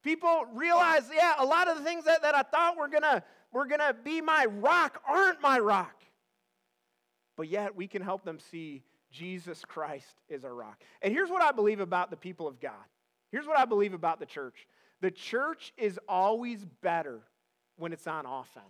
People 0.03 0.45
realize, 0.53 1.03
yeah, 1.13 1.33
a 1.37 1.45
lot 1.45 1.67
of 1.67 1.77
the 1.77 1.83
things 1.83 2.05
that, 2.05 2.21
that 2.23 2.33
I 2.35 2.41
thought 2.41 2.77
were 2.77 2.87
gonna, 2.87 3.23
were 3.51 3.65
gonna 3.65 3.95
be 4.03 4.21
my 4.21 4.45
rock 4.45 5.01
aren't 5.07 5.41
my 5.41 5.59
rock. 5.59 5.95
But 7.37 7.47
yet 7.47 7.75
we 7.75 7.87
can 7.87 8.01
help 8.01 8.23
them 8.23 8.39
see 8.39 8.83
Jesus 9.11 9.63
Christ 9.65 10.21
is 10.29 10.45
our 10.45 10.53
rock. 10.53 10.81
And 11.01 11.13
here's 11.13 11.29
what 11.29 11.43
I 11.43 11.51
believe 11.51 11.79
about 11.79 12.09
the 12.09 12.17
people 12.17 12.47
of 12.47 12.59
God. 12.59 12.71
Here's 13.31 13.45
what 13.45 13.59
I 13.59 13.65
believe 13.65 13.93
about 13.93 14.19
the 14.19 14.25
church. 14.25 14.67
The 15.01 15.11
church 15.11 15.73
is 15.77 15.99
always 16.07 16.65
better 16.81 17.21
when 17.77 17.93
it's 17.93 18.07
on 18.07 18.25
offense. 18.25 18.65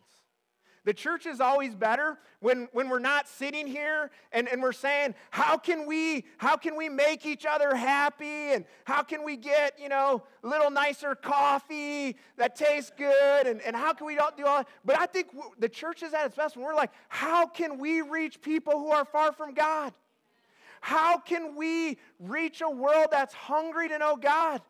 The 0.84 0.94
church 0.94 1.28
is 1.28 1.40
always 1.40 1.76
better 1.76 2.18
when, 2.40 2.68
when 2.72 2.90
we're 2.90 2.98
not 2.98 3.28
sitting 3.28 3.68
here 3.68 4.10
and, 4.32 4.48
and 4.48 4.64
we're 4.64 4.72
saying, 4.72 5.14
how 5.30 5.56
can 5.56 5.86
we, 5.86 6.26
how 6.38 6.58
can 6.58 6.76
we 6.76 6.90
make 6.90 7.24
each 7.24 7.46
other 7.46 7.76
happy? 7.76 8.54
And 8.54 8.66
how 8.86 9.04
can 9.04 9.24
we 9.24 9.38
get, 9.38 9.80
you 9.80 9.90
know, 9.90 10.24
a 10.44 10.48
little 10.48 10.72
nicer 10.72 11.14
coffee 11.14 12.16
that 12.38 12.56
tastes 12.56 12.92
good? 12.98 13.46
And, 13.46 13.62
and 13.62 13.76
how 13.76 13.94
can 13.94 14.08
we 14.08 14.16
don't 14.16 14.36
do 14.36 14.48
all 14.48 14.58
that? 14.58 14.68
But 14.84 14.98
I 14.98 15.06
think 15.06 15.28
the 15.60 15.70
church 15.70 16.02
is 16.02 16.16
at 16.16 16.26
its 16.26 16.36
best 16.36 16.58
when 16.58 16.66
we're 16.66 16.74
like, 16.74 16.92
how 17.10 17.46
can 17.46 17.78
we 17.78 18.02
reach 18.02 18.42
people 18.42 18.74
who 18.74 18.90
are 18.90 19.06
far 19.06 19.32
from 19.32 19.54
God? 19.54 19.94
How 20.82 21.20
can 21.20 21.56
we 21.56 22.00
reach 22.20 22.62
a 22.62 22.70
world 22.70 23.10
that's 23.12 23.36
hungry 23.36 23.88
to 23.90 24.00
know 24.00 24.16
God? 24.16 24.62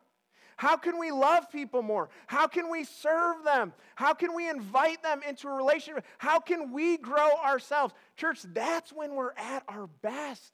How 0.56 0.76
can 0.76 0.98
we 0.98 1.10
love 1.10 1.50
people 1.50 1.82
more? 1.82 2.08
How 2.26 2.46
can 2.46 2.70
we 2.70 2.84
serve 2.84 3.44
them? 3.44 3.72
How 3.94 4.14
can 4.14 4.34
we 4.34 4.48
invite 4.48 5.02
them 5.02 5.20
into 5.26 5.48
a 5.48 5.52
relationship? 5.52 6.04
How 6.18 6.38
can 6.38 6.72
we 6.72 6.96
grow 6.96 7.30
ourselves? 7.44 7.94
Church, 8.16 8.42
that's 8.52 8.92
when 8.92 9.14
we're 9.14 9.32
at 9.36 9.64
our 9.68 9.88
best. 10.02 10.52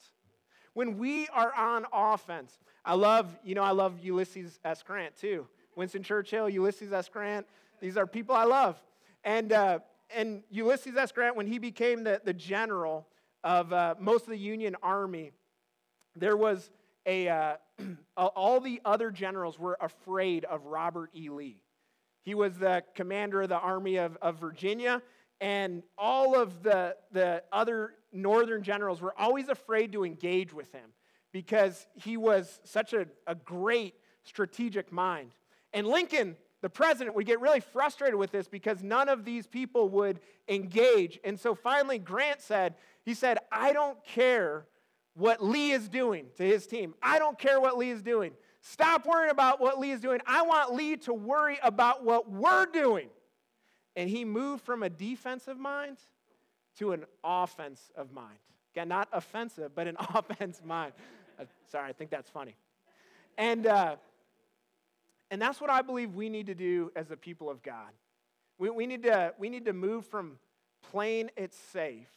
When 0.75 0.99
we 0.99 1.29
are 1.29 1.53
on 1.55 1.87
offense. 1.93 2.59
I 2.85 2.95
love, 2.95 3.37
you 3.45 3.55
know, 3.55 3.63
I 3.63 3.73
love 3.73 3.99
Ulysses 4.01 4.59
S. 4.65 4.83
Grant 4.83 5.17
too. 5.17 5.47
Winston 5.77 6.03
Churchill, 6.03 6.49
Ulysses 6.49 6.93
S. 6.93 7.09
Grant. 7.09 7.47
These 7.81 7.97
are 7.97 8.07
people 8.07 8.35
I 8.35 8.45
love. 8.45 8.81
And, 9.25 9.53
uh, 9.53 9.81
and 10.15 10.43
Ulysses 10.51 10.97
S. 10.97 11.13
Grant, 11.13 11.37
when 11.37 11.47
he 11.47 11.59
became 11.59 12.05
the, 12.05 12.21
the 12.25 12.33
general 12.33 13.07
of 13.45 13.73
uh, 13.73 13.95
most 13.99 14.25
of 14.25 14.31
the 14.31 14.39
Union 14.39 14.77
Army, 14.83 15.33
there 16.17 16.37
was 16.37 16.71
a, 17.09 17.29
uh, 17.29 17.57
all 18.17 18.61
the 18.61 18.81
other 18.85 19.11
generals 19.11 19.59
were 19.59 19.77
afraid 19.81 20.45
of 20.45 20.65
Robert 20.67 21.11
E. 21.17 21.31
Lee. 21.31 21.61
He 22.23 22.35
was 22.35 22.59
the 22.59 22.85
commander 22.95 23.43
of 23.43 23.49
the 23.49 23.59
Army 23.59 23.97
of, 23.97 24.17
of 24.21 24.37
Virginia, 24.37 25.03
and 25.41 25.83
all 25.97 26.39
of 26.39 26.63
the, 26.63 26.95
the 27.11 27.43
other 27.51 27.95
northern 28.13 28.63
generals 28.63 29.01
were 29.01 29.15
always 29.19 29.49
afraid 29.49 29.93
to 29.93 30.05
engage 30.05 30.53
with 30.53 30.71
him 30.73 30.91
because 31.33 31.87
he 31.95 32.17
was 32.17 32.61
such 32.65 32.93
a, 32.93 33.07
a 33.27 33.35
great 33.35 33.95
strategic 34.25 34.93
mind. 34.93 35.31
And 35.73 35.87
Lincoln, 35.87 36.37
the 36.61 36.69
president, 36.69 37.17
would 37.17 37.27
get 37.27 37.41
really 37.41 37.61
frustrated 37.61 38.17
with 38.17 38.31
this 38.31 38.49
because 38.49 38.83
none 38.83 39.09
of 39.09 39.25
these 39.25 39.47
people 39.47 39.89
would 39.91 40.21
engage. 40.49 41.19
And 41.25 41.39
so 41.39 41.55
finally, 41.55 41.99
Grant 41.99 42.43
said, 42.43 42.75
he 43.05 43.15
said, 43.15 43.39
I 43.51 43.73
don't 43.73 44.03
care 44.05 44.67
what 45.19 45.45
Lee 45.45 45.73
is 45.73 45.89
doing 45.89 46.27
to 46.37 46.45
his 46.45 46.67
team. 46.67 46.95
I 47.03 47.19
don't 47.19 47.37
care 47.37 47.61
what 47.61 47.77
Lee 47.77 47.91
is 47.91 48.03
doing. 48.03 48.33
Stop 48.61 49.05
worrying 49.05 49.31
about 49.31 49.61
what 49.61 49.79
Lee 49.81 49.91
is 49.91 50.01
doing. 50.01 50.21
I 50.27 50.43
want 50.43 50.75
Lee 50.75 50.97
to 50.99 51.13
worry 51.13 51.59
about 51.63 52.05
what 52.05 52.31
we're 52.31 52.67
doing. 52.67 53.09
And 53.97 54.09
he 54.09 54.25
moved 54.25 54.65
from 54.65 54.85
a 54.85 54.89
defensive 54.89 55.59
mind 55.59 55.99
to 56.79 56.93
an 56.93 57.05
offensive 57.25 58.13
mind. 58.13 58.39
Again, 58.75 58.89
not 58.89 59.09
offensive, 59.13 59.73
but 59.75 59.89
an 59.89 59.97
offense 60.15 60.63
mind. 60.65 60.93
Uh, 61.39 61.45
sorry, 61.67 61.89
I 61.89 61.93
think 61.93 62.11
that's 62.11 62.31
funny. 62.31 62.55
And, 63.37 63.67
uh, 63.67 63.97
and 65.33 65.43
that's 65.43 65.61
what 65.61 65.69
I 65.69 65.83
believe 65.83 66.15
we 66.15 66.29
need 66.29 66.47
to 66.47 66.55
do 66.55 66.93
as 66.95 67.09
the 67.09 67.17
people 67.17 67.51
of 67.51 67.61
God. 67.65 67.91
We, 68.57 68.71
we, 68.71 68.87
need 68.87 69.03
to, 69.03 69.35
we 69.37 69.49
need 69.49 69.65
to 69.65 69.73
move 69.73 70.07
from 70.07 70.39
playing 70.93 71.31
it 71.37 71.53
safe 71.73 72.09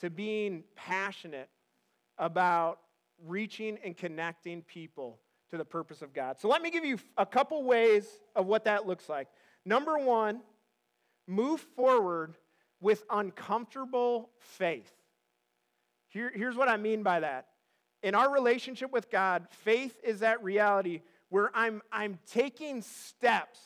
to 0.00 0.08
being 0.08 0.64
passionate 0.76 1.50
about 2.20 2.78
reaching 3.26 3.78
and 3.84 3.96
connecting 3.96 4.62
people 4.62 5.18
to 5.50 5.56
the 5.56 5.64
purpose 5.64 6.02
of 6.02 6.14
God. 6.14 6.38
So 6.38 6.48
let 6.48 6.62
me 6.62 6.70
give 6.70 6.84
you 6.84 6.98
a 7.18 7.26
couple 7.26 7.64
ways 7.64 8.06
of 8.36 8.46
what 8.46 8.64
that 8.64 8.86
looks 8.86 9.08
like. 9.08 9.26
Number 9.64 9.98
one, 9.98 10.42
move 11.26 11.60
forward 11.74 12.36
with 12.80 13.04
uncomfortable 13.10 14.30
faith. 14.38 14.92
Here, 16.08 16.30
here's 16.34 16.56
what 16.56 16.68
I 16.68 16.76
mean 16.76 17.02
by 17.02 17.20
that. 17.20 17.46
In 18.02 18.14
our 18.14 18.32
relationship 18.32 18.92
with 18.92 19.10
God, 19.10 19.46
faith 19.50 19.98
is 20.04 20.20
that 20.20 20.42
reality 20.42 21.02
where 21.28 21.50
I'm, 21.54 21.82
I'm 21.92 22.18
taking 22.30 22.82
steps 22.82 23.60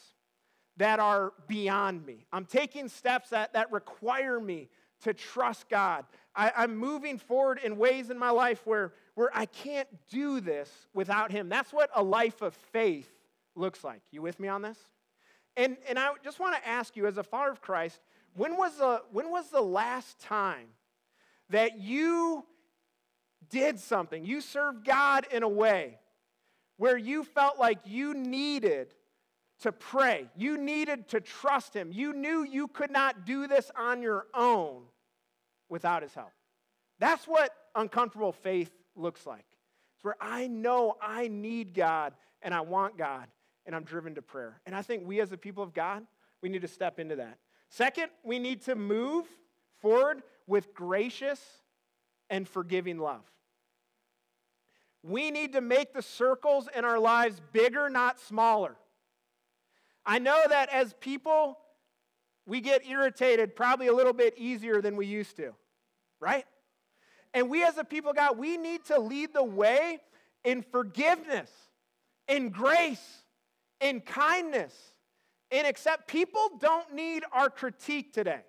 that 0.76 1.00
are 1.00 1.32
beyond 1.46 2.04
me. 2.04 2.26
I'm 2.32 2.44
taking 2.44 2.88
steps 2.88 3.30
that, 3.30 3.52
that 3.52 3.70
require 3.70 4.40
me 4.40 4.68
to 5.04 5.14
trust 5.14 5.68
God. 5.68 6.04
I, 6.34 6.64
am 6.64 6.76
moving 6.76 7.18
forward 7.18 7.60
in 7.62 7.78
ways 7.78 8.10
in 8.10 8.18
my 8.18 8.30
life 8.30 8.66
where, 8.66 8.92
where 9.14 9.30
I 9.32 9.46
can't 9.46 9.88
do 10.10 10.40
this 10.40 10.70
without 10.92 11.30
Him. 11.30 11.48
That's 11.48 11.72
what 11.72 11.90
a 11.94 12.02
life 12.02 12.42
of 12.42 12.54
faith 12.72 13.08
looks 13.54 13.84
like. 13.84 14.00
You 14.10 14.20
with 14.20 14.40
me 14.40 14.48
on 14.48 14.62
this? 14.62 14.78
And, 15.56 15.76
and 15.88 15.98
I 15.98 16.10
just 16.24 16.40
want 16.40 16.56
to 16.56 16.68
ask 16.68 16.96
you, 16.96 17.06
as 17.06 17.16
a 17.16 17.22
follower 17.22 17.50
of 17.50 17.60
Christ, 17.60 18.00
when 18.34 18.56
was, 18.56 18.76
the, 18.78 19.02
when 19.12 19.30
was 19.30 19.50
the 19.50 19.62
last 19.62 20.18
time 20.18 20.66
that 21.50 21.78
you 21.78 22.44
did 23.50 23.78
something, 23.78 24.24
you 24.24 24.40
served 24.40 24.84
God 24.84 25.26
in 25.30 25.42
a 25.42 25.48
way 25.48 25.98
where 26.76 26.96
you 26.96 27.22
felt 27.22 27.58
like 27.58 27.78
you 27.84 28.14
needed 28.14 28.94
to 29.60 29.70
pray, 29.70 30.28
you 30.36 30.58
needed 30.58 31.08
to 31.08 31.20
trust 31.20 31.74
Him, 31.74 31.90
you 31.92 32.12
knew 32.12 32.42
you 32.42 32.66
could 32.66 32.90
not 32.90 33.24
do 33.24 33.46
this 33.46 33.70
on 33.76 34.02
your 34.02 34.26
own, 34.34 34.82
without 35.74 36.04
his 36.04 36.14
help. 36.14 36.30
That's 37.00 37.26
what 37.26 37.50
uncomfortable 37.74 38.30
faith 38.30 38.70
looks 38.94 39.26
like. 39.26 39.44
It's 39.96 40.04
where 40.04 40.14
I 40.20 40.46
know 40.46 40.94
I 41.02 41.26
need 41.26 41.74
God 41.74 42.12
and 42.42 42.54
I 42.54 42.60
want 42.60 42.96
God 42.96 43.26
and 43.66 43.74
I'm 43.74 43.82
driven 43.82 44.14
to 44.14 44.22
prayer. 44.22 44.60
And 44.66 44.76
I 44.76 44.82
think 44.82 45.04
we 45.04 45.20
as 45.20 45.32
a 45.32 45.36
people 45.36 45.64
of 45.64 45.74
God, 45.74 46.06
we 46.42 46.48
need 46.48 46.62
to 46.62 46.68
step 46.68 47.00
into 47.00 47.16
that. 47.16 47.38
Second, 47.70 48.10
we 48.22 48.38
need 48.38 48.60
to 48.66 48.76
move 48.76 49.26
forward 49.80 50.22
with 50.46 50.72
gracious 50.74 51.40
and 52.30 52.46
forgiving 52.48 53.00
love. 53.00 53.24
We 55.02 55.32
need 55.32 55.54
to 55.54 55.60
make 55.60 55.92
the 55.92 56.02
circles 56.02 56.68
in 56.72 56.84
our 56.84 57.00
lives 57.00 57.42
bigger, 57.52 57.90
not 57.90 58.20
smaller. 58.20 58.76
I 60.06 60.20
know 60.20 60.40
that 60.48 60.68
as 60.68 60.94
people, 61.00 61.58
we 62.46 62.60
get 62.60 62.86
irritated 62.86 63.56
probably 63.56 63.88
a 63.88 63.92
little 63.92 64.12
bit 64.12 64.34
easier 64.38 64.80
than 64.80 64.94
we 64.94 65.06
used 65.06 65.36
to 65.38 65.52
right? 66.24 66.46
And 67.34 67.50
we 67.50 67.62
as 67.62 67.76
a 67.76 67.84
people 67.84 68.12
God, 68.12 68.38
we 68.38 68.56
need 68.56 68.84
to 68.86 68.98
lead 68.98 69.34
the 69.34 69.44
way 69.44 69.98
in 70.44 70.62
forgiveness, 70.62 71.50
in 72.28 72.50
grace, 72.50 73.22
in 73.80 74.00
kindness, 74.00 74.74
in 75.50 75.66
accept. 75.66 76.08
People 76.08 76.48
don't 76.58 76.94
need 76.94 77.24
our 77.32 77.50
critique 77.50 78.12
today. 78.12 78.42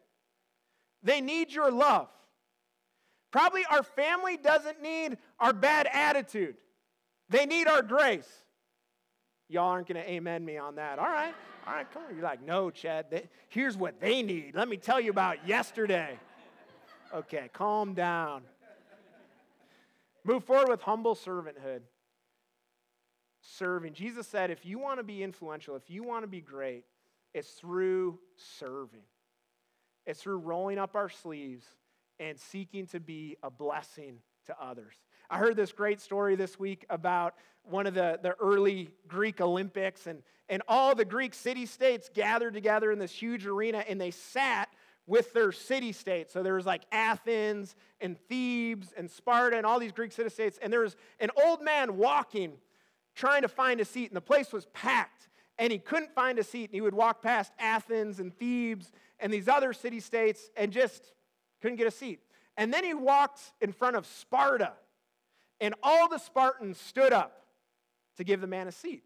They 1.03 1.19
need 1.21 1.51
your 1.51 1.71
love. 1.71 2.07
Probably 3.31 3.63
our 3.69 3.83
family 3.83 4.37
doesn't 4.37 4.81
need 4.81 5.17
our 5.39 5.51
bad 5.51 5.87
attitude. 5.91 6.55
They 7.29 7.45
need 7.45 7.67
our 7.67 7.81
grace. 7.81 8.29
Y'all 9.49 9.69
aren't 9.69 9.87
going 9.87 10.01
to 10.01 10.09
amen 10.09 10.43
me 10.45 10.57
on 10.57 10.75
that. 10.75 10.99
All 10.99 11.05
right. 11.05 11.33
All 11.67 11.73
right, 11.73 11.91
come 11.91 12.03
on. 12.03 12.15
You're 12.15 12.23
like, 12.23 12.43
no, 12.43 12.69
Chad. 12.69 13.07
They, 13.09 13.27
here's 13.49 13.75
what 13.75 13.99
they 13.99 14.21
need. 14.21 14.55
Let 14.55 14.69
me 14.69 14.77
tell 14.77 14.99
you 14.99 15.09
about 15.09 15.47
yesterday. 15.47 16.17
Okay, 17.15 17.49
calm 17.53 17.93
down. 17.93 18.41
Move 20.25 20.43
forward 20.43 20.67
with 20.67 20.81
humble 20.81 21.15
servanthood. 21.15 21.79
Serving. 23.39 23.93
Jesus 23.93 24.27
said, 24.27 24.51
if 24.51 24.65
you 24.65 24.79
want 24.79 24.99
to 24.99 25.03
be 25.03 25.23
influential, 25.23 25.77
if 25.77 25.89
you 25.89 26.03
want 26.03 26.23
to 26.23 26.27
be 26.27 26.41
great, 26.41 26.83
it's 27.33 27.51
through 27.51 28.19
serving. 28.59 29.03
It's 30.05 30.21
through 30.21 30.39
rolling 30.39 30.77
up 30.77 30.95
our 30.95 31.07
sleeves 31.07 31.65
and 32.19 32.37
seeking 32.37 32.85
to 32.87 32.99
be 32.99 33.37
a 33.43 33.49
blessing 33.49 34.17
to 34.47 34.55
others. 34.61 34.95
I 35.29 35.37
heard 35.37 35.55
this 35.55 35.71
great 35.71 36.01
story 36.01 36.35
this 36.35 36.59
week 36.59 36.85
about 36.89 37.35
one 37.63 37.87
of 37.87 37.93
the, 37.93 38.19
the 38.21 38.35
early 38.41 38.89
Greek 39.07 39.39
Olympics, 39.39 40.05
and, 40.05 40.21
and 40.49 40.61
all 40.67 40.93
the 40.95 41.05
Greek 41.05 41.33
city 41.33 41.65
states 41.65 42.09
gathered 42.13 42.53
together 42.53 42.91
in 42.91 42.99
this 42.99 43.11
huge 43.11 43.45
arena, 43.45 43.85
and 43.87 44.01
they 44.01 44.11
sat 44.11 44.69
with 45.07 45.33
their 45.33 45.51
city 45.51 45.91
states. 45.91 46.33
So 46.33 46.41
there 46.41 46.55
was 46.55 46.65
like 46.65 46.83
Athens 46.91 47.75
and 48.01 48.17
Thebes 48.27 48.93
and 48.97 49.09
Sparta 49.09 49.57
and 49.57 49.65
all 49.65 49.79
these 49.79 49.91
Greek 49.91 50.11
city 50.11 50.29
states. 50.29 50.57
And 50.61 50.73
there 50.73 50.81
was 50.81 50.95
an 51.19 51.29
old 51.43 51.61
man 51.61 51.97
walking, 51.97 52.53
trying 53.13 53.43
to 53.43 53.47
find 53.47 53.79
a 53.79 53.85
seat, 53.85 54.09
and 54.09 54.17
the 54.17 54.21
place 54.21 54.51
was 54.51 54.65
packed. 54.73 55.29
And 55.57 55.71
he 55.71 55.79
couldn't 55.79 56.13
find 56.13 56.39
a 56.39 56.43
seat. 56.43 56.65
And 56.65 56.75
he 56.75 56.81
would 56.81 56.95
walk 56.95 57.21
past 57.21 57.53
Athens 57.59 58.19
and 58.19 58.35
Thebes 58.37 58.91
and 59.19 59.31
these 59.31 59.47
other 59.47 59.73
city 59.73 59.99
states 59.99 60.49
and 60.57 60.71
just 60.71 61.13
couldn't 61.61 61.77
get 61.77 61.87
a 61.87 61.91
seat. 61.91 62.19
And 62.57 62.73
then 62.73 62.83
he 62.83 62.93
walked 62.93 63.41
in 63.61 63.71
front 63.71 63.95
of 63.95 64.05
Sparta, 64.05 64.73
and 65.59 65.73
all 65.83 66.07
the 66.07 66.17
Spartans 66.17 66.79
stood 66.79 67.13
up 67.13 67.45
to 68.17 68.23
give 68.23 68.41
the 68.41 68.47
man 68.47 68.67
a 68.67 68.71
seat. 68.71 69.03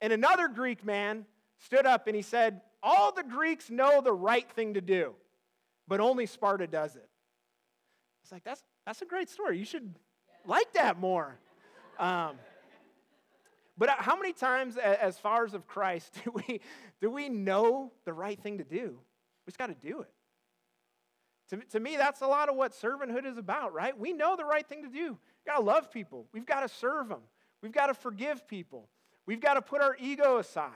And 0.00 0.12
another 0.12 0.48
Greek 0.48 0.84
man 0.84 1.26
stood 1.58 1.86
up 1.86 2.06
and 2.06 2.14
he 2.14 2.22
said, 2.22 2.60
All 2.82 3.12
the 3.12 3.22
Greeks 3.22 3.70
know 3.70 4.00
the 4.00 4.12
right 4.12 4.48
thing 4.52 4.74
to 4.74 4.80
do, 4.80 5.14
but 5.86 6.00
only 6.00 6.26
Sparta 6.26 6.66
does 6.66 6.96
it. 6.96 7.08
It's 8.22 8.32
like, 8.32 8.44
that's, 8.44 8.62
that's 8.86 9.02
a 9.02 9.06
great 9.06 9.28
story. 9.28 9.58
You 9.58 9.64
should 9.64 9.94
like 10.46 10.72
that 10.74 10.98
more. 10.98 11.38
Um, 11.98 12.36
but 13.76 13.90
how 13.90 14.16
many 14.16 14.32
times, 14.32 14.76
as 14.76 15.18
followers 15.18 15.54
of 15.54 15.66
Christ, 15.66 16.20
do 16.24 16.32
we, 16.32 16.60
do 17.00 17.10
we 17.10 17.28
know 17.28 17.92
the 18.04 18.12
right 18.12 18.38
thing 18.40 18.58
to 18.58 18.64
do? 18.64 18.98
We 19.46 19.50
just 19.50 19.58
got 19.58 19.68
to 19.68 19.88
do 19.88 20.00
it. 20.00 20.10
To, 21.50 21.56
to 21.70 21.80
me, 21.80 21.96
that's 21.96 22.20
a 22.20 22.26
lot 22.26 22.48
of 22.48 22.56
what 22.56 22.72
servanthood 22.72 23.24
is 23.24 23.38
about, 23.38 23.72
right? 23.72 23.98
We 23.98 24.12
know 24.12 24.36
the 24.36 24.44
right 24.44 24.66
thing 24.66 24.82
to 24.82 24.88
do. 24.88 25.06
We've 25.06 25.46
got 25.46 25.58
to 25.58 25.64
love 25.64 25.90
people. 25.90 26.26
We've 26.32 26.44
got 26.44 26.60
to 26.60 26.68
serve 26.68 27.08
them. 27.08 27.20
We've 27.62 27.72
got 27.72 27.86
to 27.86 27.94
forgive 27.94 28.46
people. 28.46 28.88
We've 29.24 29.40
got 29.40 29.54
to 29.54 29.62
put 29.62 29.80
our 29.80 29.96
ego 29.98 30.38
aside. 30.38 30.72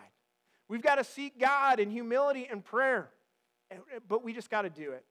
We've 0.72 0.80
got 0.80 0.94
to 0.94 1.04
seek 1.04 1.38
God 1.38 1.80
in 1.80 1.90
humility 1.90 2.48
and 2.50 2.64
prayer. 2.64 3.10
But 4.08 4.24
we 4.24 4.32
just 4.32 4.48
got 4.48 4.62
to 4.62 4.70
do 4.70 4.92
it. 4.92 5.04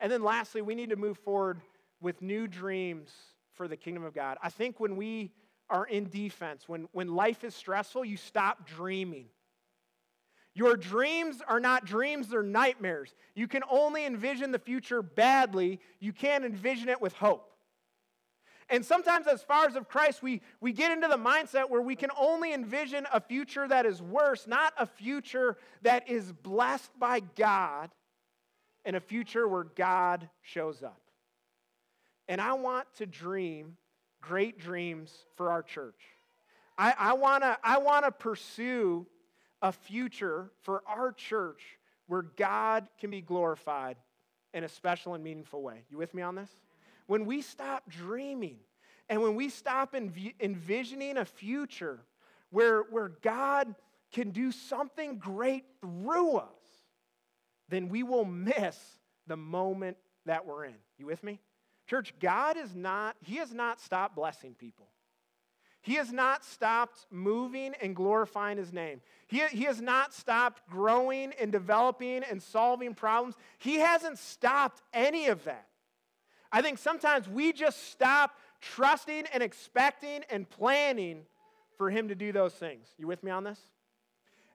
And 0.00 0.10
then 0.10 0.22
lastly, 0.22 0.62
we 0.62 0.74
need 0.74 0.88
to 0.88 0.96
move 0.96 1.18
forward 1.18 1.60
with 2.00 2.22
new 2.22 2.46
dreams 2.46 3.10
for 3.52 3.68
the 3.68 3.76
kingdom 3.76 4.04
of 4.04 4.14
God. 4.14 4.38
I 4.42 4.48
think 4.48 4.80
when 4.80 4.96
we 4.96 5.30
are 5.68 5.84
in 5.84 6.08
defense, 6.08 6.66
when, 6.66 6.88
when 6.92 7.08
life 7.08 7.44
is 7.44 7.54
stressful, 7.54 8.06
you 8.06 8.16
stop 8.16 8.66
dreaming. 8.66 9.26
Your 10.54 10.78
dreams 10.78 11.42
are 11.46 11.60
not 11.60 11.84
dreams, 11.84 12.28
they're 12.28 12.42
nightmares. 12.42 13.14
You 13.34 13.46
can 13.48 13.64
only 13.70 14.06
envision 14.06 14.50
the 14.50 14.58
future 14.58 15.02
badly, 15.02 15.78
you 16.00 16.14
can't 16.14 16.42
envision 16.42 16.88
it 16.88 17.02
with 17.02 17.12
hope. 17.12 17.51
And 18.68 18.84
sometimes, 18.84 19.26
as 19.26 19.42
followers 19.42 19.76
of 19.76 19.88
Christ, 19.88 20.22
we, 20.22 20.40
we 20.60 20.72
get 20.72 20.92
into 20.92 21.08
the 21.08 21.16
mindset 21.16 21.68
where 21.68 21.82
we 21.82 21.96
can 21.96 22.10
only 22.18 22.54
envision 22.54 23.06
a 23.12 23.20
future 23.20 23.66
that 23.68 23.86
is 23.86 24.00
worse, 24.00 24.46
not 24.46 24.72
a 24.78 24.86
future 24.86 25.56
that 25.82 26.08
is 26.08 26.32
blessed 26.32 26.90
by 26.98 27.20
God, 27.20 27.90
and 28.84 28.96
a 28.96 29.00
future 29.00 29.46
where 29.46 29.64
God 29.64 30.28
shows 30.42 30.82
up. 30.82 31.00
And 32.28 32.40
I 32.40 32.54
want 32.54 32.86
to 32.96 33.06
dream 33.06 33.76
great 34.20 34.58
dreams 34.58 35.12
for 35.36 35.50
our 35.50 35.62
church. 35.62 36.00
I, 36.78 36.94
I 36.98 37.12
want 37.12 37.42
to 37.42 37.58
I 37.62 37.78
wanna 37.78 38.10
pursue 38.10 39.06
a 39.60 39.72
future 39.72 40.50
for 40.62 40.82
our 40.86 41.12
church 41.12 41.62
where 42.06 42.22
God 42.22 42.88
can 42.98 43.10
be 43.10 43.20
glorified 43.20 43.96
in 44.54 44.64
a 44.64 44.68
special 44.68 45.14
and 45.14 45.22
meaningful 45.22 45.62
way. 45.62 45.84
You 45.90 45.98
with 45.98 46.14
me 46.14 46.22
on 46.22 46.34
this? 46.34 46.50
When 47.12 47.26
we 47.26 47.42
stop 47.42 47.90
dreaming 47.90 48.56
and 49.10 49.20
when 49.20 49.34
we 49.34 49.50
stop 49.50 49.92
env- 49.92 50.32
envisioning 50.40 51.18
a 51.18 51.26
future 51.26 52.06
where, 52.48 52.84
where 52.84 53.08
God 53.08 53.74
can 54.14 54.30
do 54.30 54.50
something 54.50 55.18
great 55.18 55.64
through 55.82 56.36
us, 56.36 56.46
then 57.68 57.90
we 57.90 58.02
will 58.02 58.24
miss 58.24 58.78
the 59.26 59.36
moment 59.36 59.98
that 60.24 60.46
we're 60.46 60.64
in. 60.64 60.76
You 60.96 61.04
with 61.04 61.22
me? 61.22 61.38
Church, 61.86 62.14
God 62.18 62.56
is 62.56 62.74
not, 62.74 63.14
He 63.20 63.36
has 63.36 63.52
not 63.52 63.78
stopped 63.78 64.16
blessing 64.16 64.54
people. 64.54 64.88
He 65.82 65.96
has 65.96 66.10
not 66.10 66.46
stopped 66.46 67.04
moving 67.10 67.74
and 67.82 67.94
glorifying 67.94 68.56
His 68.56 68.72
name. 68.72 69.02
He, 69.26 69.46
he 69.48 69.64
has 69.64 69.82
not 69.82 70.14
stopped 70.14 70.66
growing 70.70 71.34
and 71.38 71.52
developing 71.52 72.22
and 72.22 72.42
solving 72.42 72.94
problems. 72.94 73.34
He 73.58 73.80
hasn't 73.80 74.18
stopped 74.18 74.80
any 74.94 75.26
of 75.26 75.44
that. 75.44 75.66
I 76.52 76.60
think 76.60 76.78
sometimes 76.78 77.28
we 77.28 77.52
just 77.52 77.90
stop 77.90 78.36
trusting 78.60 79.24
and 79.32 79.42
expecting 79.42 80.22
and 80.30 80.48
planning 80.48 81.22
for 81.78 81.90
Him 81.90 82.08
to 82.08 82.14
do 82.14 82.30
those 82.30 82.52
things. 82.52 82.88
You 82.98 83.06
with 83.06 83.24
me 83.24 83.30
on 83.30 83.44
this? 83.44 83.58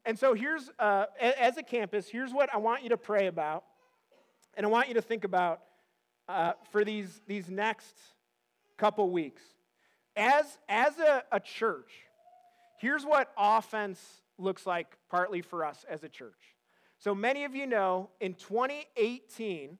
And 0.05 0.17
so 0.17 0.33
here's, 0.33 0.69
uh, 0.79 1.07
as 1.19 1.57
a 1.57 1.63
campus, 1.63 2.07
here's 2.07 2.31
what 2.31 2.53
I 2.53 2.57
want 2.57 2.83
you 2.83 2.89
to 2.89 2.97
pray 2.97 3.27
about. 3.27 3.65
And 4.55 4.65
I 4.65 4.69
want 4.69 4.87
you 4.87 4.93
to 4.93 5.01
think 5.01 5.25
about 5.25 5.61
uh, 6.29 6.53
for 6.71 6.85
these, 6.85 7.21
these 7.27 7.49
next 7.49 7.95
couple 8.77 9.09
weeks. 9.09 9.41
As, 10.15 10.45
as 10.69 10.97
a, 10.99 11.23
a 11.31 11.39
church, 11.39 11.91
here's 12.79 13.05
what 13.05 13.31
offense 13.37 13.99
looks 14.37 14.65
like 14.65 14.95
partly 15.09 15.41
for 15.41 15.65
us 15.65 15.85
as 15.89 16.03
a 16.03 16.09
church. 16.09 16.55
So 16.99 17.13
many 17.13 17.43
of 17.43 17.55
you 17.55 17.67
know 17.67 18.09
in 18.19 18.33
2018, 18.33 19.77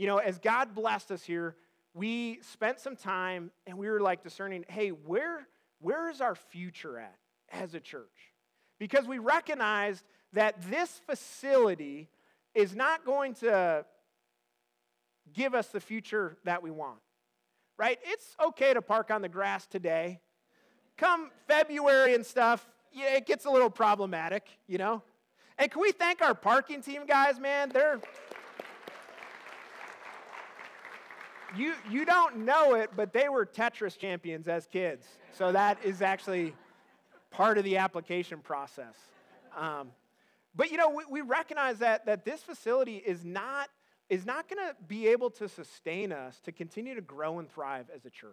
you 0.00 0.06
know, 0.06 0.16
as 0.16 0.38
God 0.38 0.74
blessed 0.74 1.10
us 1.10 1.22
here, 1.22 1.54
we 1.92 2.40
spent 2.40 2.80
some 2.80 2.96
time 2.96 3.50
and 3.66 3.76
we 3.76 3.90
were 3.90 4.00
like 4.00 4.22
discerning, 4.22 4.64
hey, 4.66 4.88
where, 4.88 5.46
where 5.78 6.08
is 6.08 6.22
our 6.22 6.34
future 6.34 6.98
at 6.98 7.18
as 7.50 7.74
a 7.74 7.80
church? 7.80 8.32
Because 8.78 9.06
we 9.06 9.18
recognized 9.18 10.02
that 10.32 10.54
this 10.70 11.02
facility 11.06 12.08
is 12.54 12.74
not 12.74 13.04
going 13.04 13.34
to 13.34 13.84
give 15.34 15.54
us 15.54 15.66
the 15.66 15.80
future 15.80 16.38
that 16.44 16.62
we 16.62 16.70
want, 16.70 17.00
right? 17.76 17.98
It's 18.02 18.34
okay 18.42 18.72
to 18.72 18.80
park 18.80 19.10
on 19.10 19.20
the 19.20 19.28
grass 19.28 19.66
today. 19.66 20.20
Come 20.96 21.30
February 21.46 22.14
and 22.14 22.24
stuff, 22.24 22.66
yeah, 22.90 23.16
it 23.16 23.26
gets 23.26 23.44
a 23.44 23.50
little 23.50 23.68
problematic, 23.68 24.46
you 24.66 24.78
know? 24.78 25.02
And 25.58 25.70
can 25.70 25.82
we 25.82 25.92
thank 25.92 26.22
our 26.22 26.34
parking 26.34 26.80
team 26.80 27.04
guys, 27.06 27.38
man? 27.38 27.68
They're. 27.68 28.00
You, 31.56 31.74
you 31.90 32.04
don't 32.04 32.44
know 32.44 32.74
it, 32.74 32.90
but 32.96 33.12
they 33.12 33.28
were 33.28 33.44
Tetris 33.44 33.98
champions 33.98 34.48
as 34.48 34.66
kids. 34.66 35.06
So 35.36 35.52
that 35.52 35.78
is 35.84 36.02
actually 36.02 36.54
part 37.30 37.58
of 37.58 37.64
the 37.64 37.76
application 37.76 38.38
process. 38.38 38.94
Um, 39.56 39.90
but 40.54 40.70
you 40.70 40.76
know, 40.76 40.90
we, 40.90 41.04
we 41.10 41.20
recognize 41.20 41.78
that, 41.78 42.06
that 42.06 42.24
this 42.24 42.40
facility 42.40 42.96
is 42.96 43.24
not, 43.24 43.68
is 44.08 44.26
not 44.26 44.48
going 44.48 44.66
to 44.68 44.76
be 44.86 45.08
able 45.08 45.30
to 45.30 45.48
sustain 45.48 46.12
us 46.12 46.40
to 46.44 46.52
continue 46.52 46.94
to 46.94 47.00
grow 47.00 47.38
and 47.38 47.50
thrive 47.50 47.86
as 47.94 48.04
a 48.04 48.10
church. 48.10 48.30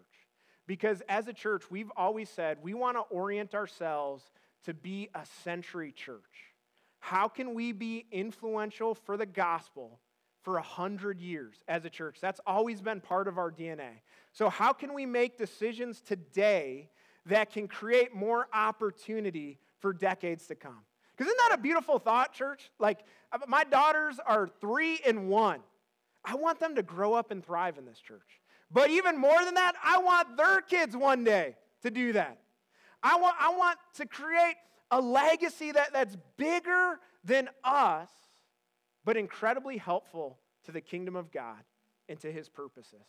Because 0.68 1.02
as 1.08 1.28
a 1.28 1.34
church, 1.34 1.72
we've 1.72 1.92
always 1.96 2.30
said 2.30 2.58
we 2.62 2.74
want 2.74 2.98
to 2.98 3.02
orient 3.02 3.56
ourselves 3.56 4.24
to 4.68 4.74
be 4.74 5.10
a 5.16 5.26
century 5.44 5.94
church? 5.94 6.54
How 7.00 7.30
can 7.30 7.54
we 7.54 7.72
be 7.72 8.06
influential 8.12 8.96
for 8.96 9.16
the 9.16 9.26
gospel 9.26 10.00
for 10.48 10.56
a 10.56 10.62
hundred 10.62 11.20
years 11.20 11.62
as 11.68 11.84
a 11.84 11.90
church? 11.90 12.20
That's 12.22 12.40
always 12.48 12.82
been 12.82 13.02
part 13.02 13.28
of 13.28 13.38
our 13.38 13.52
DNA. 13.52 14.00
So, 14.32 14.50
how 14.50 14.72
can 14.72 14.94
we 14.94 15.06
make 15.06 15.38
decisions 15.38 16.00
today 16.00 16.90
that 17.26 17.52
can 17.52 17.68
create 17.68 18.16
more 18.16 18.48
opportunity 18.54 19.60
for 19.80 19.92
decades 19.92 20.48
to 20.48 20.56
come? 20.56 20.86
Because 21.12 21.28
isn't 21.34 21.50
that 21.50 21.60
a 21.60 21.62
beautiful 21.62 22.00
thought, 22.00 22.32
church? 22.32 22.72
Like, 22.80 23.00
uh, 23.34 23.40
my 23.50 23.66
daughters 23.66 24.22
are 24.26 24.50
three 24.62 25.02
and 25.06 25.28
one. 25.28 25.60
I 26.24 26.36
want 26.36 26.62
them 26.62 26.76
to 26.76 26.82
grow 26.82 27.14
up 27.14 27.30
and 27.30 27.44
thrive 27.46 27.78
in 27.78 27.84
this 27.84 28.00
church. 28.00 28.40
But 28.72 28.90
even 28.90 29.18
more 29.18 29.44
than 29.44 29.56
that, 29.56 29.74
I 29.84 29.98
want 29.98 30.38
their 30.38 30.62
kids 30.62 30.96
one 30.96 31.26
day 31.26 31.58
to 31.82 31.92
do 31.92 32.14
that. 32.14 32.38
I 33.04 33.20
want, 33.20 33.36
I 33.38 33.50
want 33.50 33.80
to 33.96 34.06
create 34.06 34.56
a 34.92 35.02
legacy 35.02 35.74
that, 35.74 35.92
that's 35.92 36.16
bigger 36.38 37.02
than 37.26 37.50
us, 37.66 38.08
but 39.08 39.16
incredibly 39.16 39.78
helpful 39.78 40.38
to 40.66 40.74
the 40.74 40.82
kingdom 40.82 41.16
of 41.16 41.32
God 41.32 41.64
and 42.10 42.20
to 42.20 42.30
his 42.30 42.50
purposes. 42.50 43.06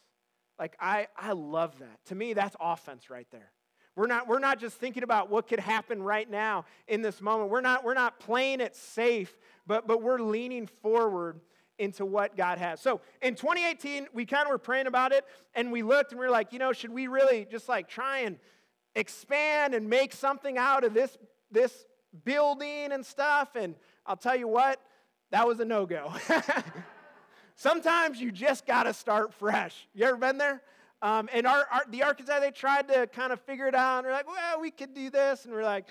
Like, 0.56 0.76
I, 0.78 1.08
I 1.16 1.32
love 1.32 1.76
that. 1.80 1.98
To 2.06 2.14
me, 2.14 2.34
that's 2.34 2.54
offense 2.60 3.10
right 3.10 3.26
there. 3.32 3.50
We're 3.96 4.06
not, 4.06 4.28
we're 4.28 4.38
not 4.38 4.60
just 4.60 4.76
thinking 4.76 5.02
about 5.02 5.28
what 5.28 5.48
could 5.48 5.58
happen 5.58 6.00
right 6.00 6.30
now 6.30 6.66
in 6.86 7.02
this 7.02 7.20
moment. 7.20 7.50
We're 7.50 7.62
not, 7.62 7.82
we're 7.82 7.94
not 7.94 8.20
playing 8.20 8.60
it 8.60 8.76
safe, 8.76 9.36
but, 9.66 9.88
but 9.88 10.00
we're 10.00 10.20
leaning 10.20 10.68
forward 10.68 11.40
into 11.80 12.06
what 12.06 12.36
God 12.36 12.58
has. 12.58 12.80
So 12.80 13.00
in 13.20 13.34
2018, 13.34 14.06
we 14.12 14.24
kind 14.24 14.44
of 14.44 14.50
were 14.50 14.58
praying 14.58 14.86
about 14.86 15.10
it 15.10 15.24
and 15.56 15.72
we 15.72 15.82
looked 15.82 16.12
and 16.12 16.20
we 16.20 16.26
were 16.26 16.32
like, 16.32 16.52
you 16.52 16.60
know, 16.60 16.72
should 16.72 16.92
we 16.92 17.08
really 17.08 17.44
just 17.50 17.68
like 17.68 17.88
try 17.88 18.20
and 18.20 18.38
expand 18.94 19.74
and 19.74 19.90
make 19.90 20.12
something 20.12 20.58
out 20.58 20.84
of 20.84 20.94
this, 20.94 21.18
this 21.50 21.86
building 22.24 22.92
and 22.92 23.04
stuff. 23.04 23.56
And 23.56 23.74
I'll 24.06 24.16
tell 24.16 24.36
you 24.36 24.46
what, 24.46 24.80
that 25.30 25.46
was 25.46 25.60
a 25.60 25.64
no 25.64 25.86
go. 25.86 26.12
Sometimes 27.56 28.20
you 28.20 28.30
just 28.30 28.66
got 28.66 28.84
to 28.84 28.94
start 28.94 29.34
fresh. 29.34 29.88
You 29.94 30.06
ever 30.06 30.16
been 30.16 30.38
there? 30.38 30.62
Um, 31.02 31.28
and 31.32 31.46
our, 31.46 31.66
our, 31.70 31.82
the 31.90 32.02
architect, 32.02 32.40
they 32.40 32.50
tried 32.50 32.88
to 32.88 33.06
kind 33.08 33.32
of 33.32 33.40
figure 33.40 33.66
it 33.66 33.74
out. 33.74 33.98
And 33.98 34.06
they're 34.06 34.12
like, 34.12 34.28
well, 34.28 34.60
we 34.60 34.70
could 34.70 34.94
do 34.94 35.10
this. 35.10 35.44
And 35.44 35.52
we're 35.52 35.64
like, 35.64 35.86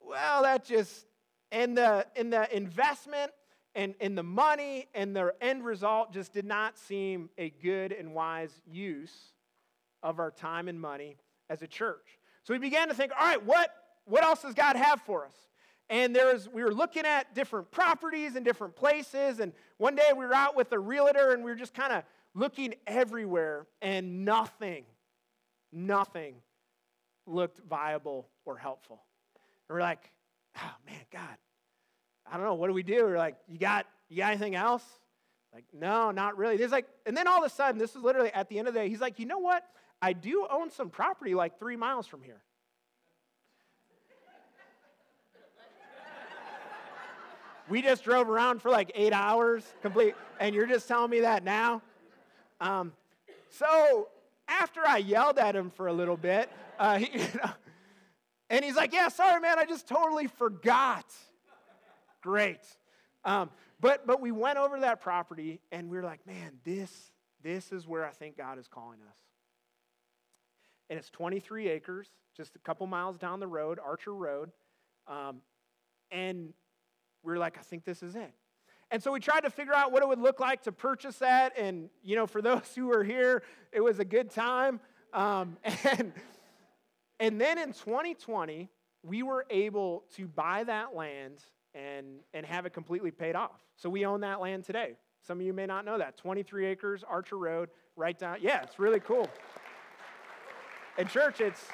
well, 0.00 0.42
that 0.42 0.64
just, 0.64 1.06
and 1.50 1.76
the, 1.76 2.06
and 2.16 2.32
the 2.32 2.54
investment 2.54 3.32
and, 3.74 3.94
and 4.00 4.16
the 4.16 4.22
money 4.22 4.88
and 4.94 5.16
the 5.16 5.32
end 5.40 5.64
result 5.64 6.12
just 6.12 6.32
did 6.32 6.44
not 6.44 6.78
seem 6.78 7.30
a 7.38 7.50
good 7.62 7.92
and 7.92 8.12
wise 8.14 8.52
use 8.66 9.32
of 10.02 10.18
our 10.18 10.30
time 10.30 10.68
and 10.68 10.80
money 10.80 11.16
as 11.48 11.62
a 11.62 11.66
church. 11.66 12.18
So 12.44 12.52
we 12.52 12.58
began 12.58 12.88
to 12.88 12.94
think, 12.94 13.12
all 13.18 13.26
right, 13.26 13.44
what, 13.44 13.70
what 14.04 14.24
else 14.24 14.42
does 14.42 14.54
God 14.54 14.76
have 14.76 15.00
for 15.02 15.24
us? 15.24 15.34
And 15.92 16.16
there 16.16 16.32
was, 16.32 16.48
we 16.48 16.64
were 16.64 16.72
looking 16.72 17.04
at 17.04 17.34
different 17.34 17.70
properties 17.70 18.34
and 18.34 18.46
different 18.46 18.74
places. 18.74 19.40
And 19.40 19.52
one 19.76 19.94
day 19.94 20.08
we 20.16 20.24
were 20.24 20.34
out 20.34 20.56
with 20.56 20.72
a 20.72 20.78
realtor 20.78 21.32
and 21.32 21.44
we 21.44 21.50
were 21.50 21.56
just 21.56 21.74
kind 21.74 21.92
of 21.92 22.02
looking 22.34 22.72
everywhere, 22.86 23.66
and 23.82 24.24
nothing, 24.24 24.84
nothing 25.70 26.36
looked 27.26 27.60
viable 27.68 28.26
or 28.46 28.56
helpful. 28.56 29.02
And 29.68 29.74
we're 29.74 29.82
like, 29.82 30.10
oh 30.56 30.74
man, 30.86 31.02
God, 31.12 31.36
I 32.26 32.38
don't 32.38 32.46
know, 32.46 32.54
what 32.54 32.68
do 32.68 32.72
we 32.72 32.82
do? 32.82 33.04
We're 33.04 33.18
like, 33.18 33.36
you 33.46 33.58
got, 33.58 33.84
you 34.08 34.16
got 34.16 34.30
anything 34.30 34.54
else? 34.54 34.84
Like, 35.52 35.64
no, 35.74 36.10
not 36.10 36.38
really. 36.38 36.56
There's 36.56 36.72
like, 36.72 36.86
and 37.04 37.14
then 37.14 37.28
all 37.28 37.44
of 37.44 37.52
a 37.52 37.54
sudden, 37.54 37.78
this 37.78 37.90
is 37.90 38.02
literally 38.02 38.32
at 38.32 38.48
the 38.48 38.58
end 38.58 38.66
of 38.66 38.72
the 38.72 38.80
day, 38.80 38.88
he's 38.88 39.02
like, 39.02 39.18
you 39.18 39.26
know 39.26 39.40
what? 39.40 39.62
I 40.00 40.14
do 40.14 40.46
own 40.50 40.70
some 40.70 40.88
property 40.88 41.34
like 41.34 41.58
three 41.58 41.76
miles 41.76 42.06
from 42.06 42.22
here. 42.22 42.40
We 47.68 47.82
just 47.82 48.04
drove 48.04 48.28
around 48.28 48.62
for 48.62 48.70
like 48.70 48.90
eight 48.94 49.12
hours 49.12 49.64
complete, 49.82 50.14
and 50.40 50.54
you're 50.54 50.66
just 50.66 50.88
telling 50.88 51.10
me 51.10 51.20
that 51.20 51.44
now? 51.44 51.82
Um, 52.60 52.92
so 53.50 54.08
after 54.48 54.80
I 54.86 54.98
yelled 54.98 55.38
at 55.38 55.54
him 55.54 55.70
for 55.70 55.86
a 55.86 55.92
little 55.92 56.16
bit, 56.16 56.50
uh, 56.78 56.98
he, 56.98 57.10
you 57.18 57.26
know, 57.42 57.50
and 58.50 58.64
he's 58.64 58.76
like, 58.76 58.92
Yeah, 58.92 59.08
sorry, 59.08 59.40
man, 59.40 59.58
I 59.58 59.64
just 59.64 59.88
totally 59.88 60.26
forgot. 60.26 61.06
Great. 62.22 62.60
Um, 63.24 63.50
but, 63.80 64.06
but 64.06 64.20
we 64.20 64.30
went 64.30 64.58
over 64.58 64.80
that 64.80 65.00
property 65.00 65.60
and 65.72 65.90
we 65.90 65.96
were 65.96 66.02
like, 66.04 66.26
Man, 66.26 66.52
this, 66.64 67.12
this 67.42 67.72
is 67.72 67.86
where 67.86 68.06
I 68.06 68.10
think 68.10 68.36
God 68.36 68.58
is 68.58 68.68
calling 68.68 68.98
us. 69.08 69.16
And 70.90 70.98
it's 70.98 71.10
23 71.10 71.68
acres, 71.68 72.08
just 72.36 72.54
a 72.54 72.58
couple 72.58 72.86
miles 72.86 73.16
down 73.16 73.40
the 73.40 73.46
road, 73.46 73.78
Archer 73.84 74.14
Road. 74.14 74.50
Um, 75.08 75.40
and 76.10 76.52
we 77.22 77.32
were 77.32 77.38
like, 77.38 77.58
I 77.58 77.62
think 77.62 77.84
this 77.84 78.02
is 78.02 78.16
it. 78.16 78.32
And 78.90 79.02
so 79.02 79.10
we 79.10 79.20
tried 79.20 79.40
to 79.40 79.50
figure 79.50 79.74
out 79.74 79.90
what 79.90 80.02
it 80.02 80.08
would 80.08 80.18
look 80.18 80.38
like 80.38 80.62
to 80.64 80.72
purchase 80.72 81.16
that. 81.18 81.56
And, 81.56 81.88
you 82.02 82.14
know, 82.14 82.26
for 82.26 82.42
those 82.42 82.62
who 82.76 82.88
were 82.88 83.02
here, 83.02 83.42
it 83.72 83.80
was 83.80 83.98
a 83.98 84.04
good 84.04 84.30
time. 84.30 84.80
Um, 85.14 85.56
and, 85.64 86.12
and 87.18 87.40
then 87.40 87.58
in 87.58 87.72
2020, 87.72 88.68
we 89.02 89.22
were 89.22 89.46
able 89.50 90.04
to 90.16 90.28
buy 90.28 90.64
that 90.64 90.94
land 90.94 91.38
and, 91.74 92.20
and 92.34 92.44
have 92.44 92.66
it 92.66 92.74
completely 92.74 93.10
paid 93.10 93.34
off. 93.34 93.60
So 93.76 93.88
we 93.88 94.04
own 94.04 94.20
that 94.20 94.40
land 94.40 94.64
today. 94.64 94.96
Some 95.26 95.40
of 95.40 95.46
you 95.46 95.52
may 95.52 95.66
not 95.66 95.84
know 95.84 95.98
that. 95.98 96.18
23 96.18 96.66
acres, 96.66 97.04
Archer 97.08 97.38
Road, 97.38 97.70
right 97.96 98.18
down. 98.18 98.38
Yeah, 98.40 98.62
it's 98.62 98.78
really 98.78 99.00
cool. 99.00 99.28
And 100.98 101.08
church, 101.08 101.40
it's, 101.40 101.64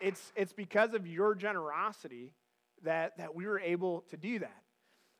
it's, 0.00 0.32
it's 0.34 0.52
because 0.52 0.94
of 0.94 1.06
your 1.06 1.34
generosity 1.34 2.32
that, 2.84 3.16
that 3.18 3.34
we 3.34 3.46
were 3.46 3.60
able 3.60 4.02
to 4.10 4.16
do 4.16 4.38
that. 4.38 4.62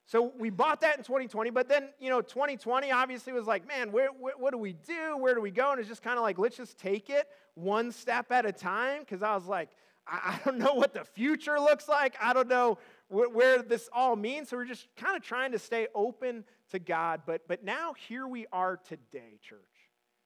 So 0.06 0.32
we 0.38 0.50
bought 0.50 0.80
that 0.80 0.98
in 0.98 1.04
2020, 1.04 1.50
but 1.50 1.68
then, 1.68 1.90
you 2.00 2.10
know, 2.10 2.20
2020 2.20 2.90
obviously 2.90 3.32
was 3.32 3.46
like, 3.46 3.68
man, 3.68 3.92
where, 3.92 4.08
where 4.08 4.34
what 4.36 4.50
do 4.50 4.58
we 4.58 4.72
do? 4.72 5.16
Where 5.16 5.36
do 5.36 5.40
we 5.40 5.52
go? 5.52 5.70
And 5.70 5.78
it's 5.78 5.88
just 5.88 6.02
kind 6.02 6.16
of 6.16 6.22
like, 6.22 6.36
let's 6.36 6.56
just 6.56 6.78
take 6.78 7.10
it 7.10 7.28
one 7.54 7.92
step 7.92 8.32
at 8.32 8.44
a 8.44 8.50
time. 8.50 9.00
Because 9.00 9.22
I 9.22 9.36
was 9.36 9.46
like, 9.46 9.68
I, 10.08 10.34
I, 10.34 10.40
don't 10.44 10.58
know 10.58 10.74
what 10.74 10.94
the 10.94 11.04
future 11.04 11.60
looks 11.60 11.88
like. 11.88 12.16
I 12.20 12.32
don't 12.32 12.48
know 12.48 12.78
wh- 13.06 13.32
where 13.32 13.62
this 13.62 13.88
all 13.92 14.16
means. 14.16 14.48
So 14.48 14.56
we're 14.56 14.64
just 14.64 14.88
kind 14.96 15.16
of 15.16 15.22
trying 15.22 15.52
to 15.52 15.60
stay 15.60 15.86
open 15.94 16.42
to 16.72 16.80
God. 16.80 17.22
But, 17.24 17.46
but 17.46 17.62
now 17.62 17.94
here 18.08 18.26
we 18.26 18.46
are 18.52 18.78
today, 18.78 19.38
church. 19.40 19.60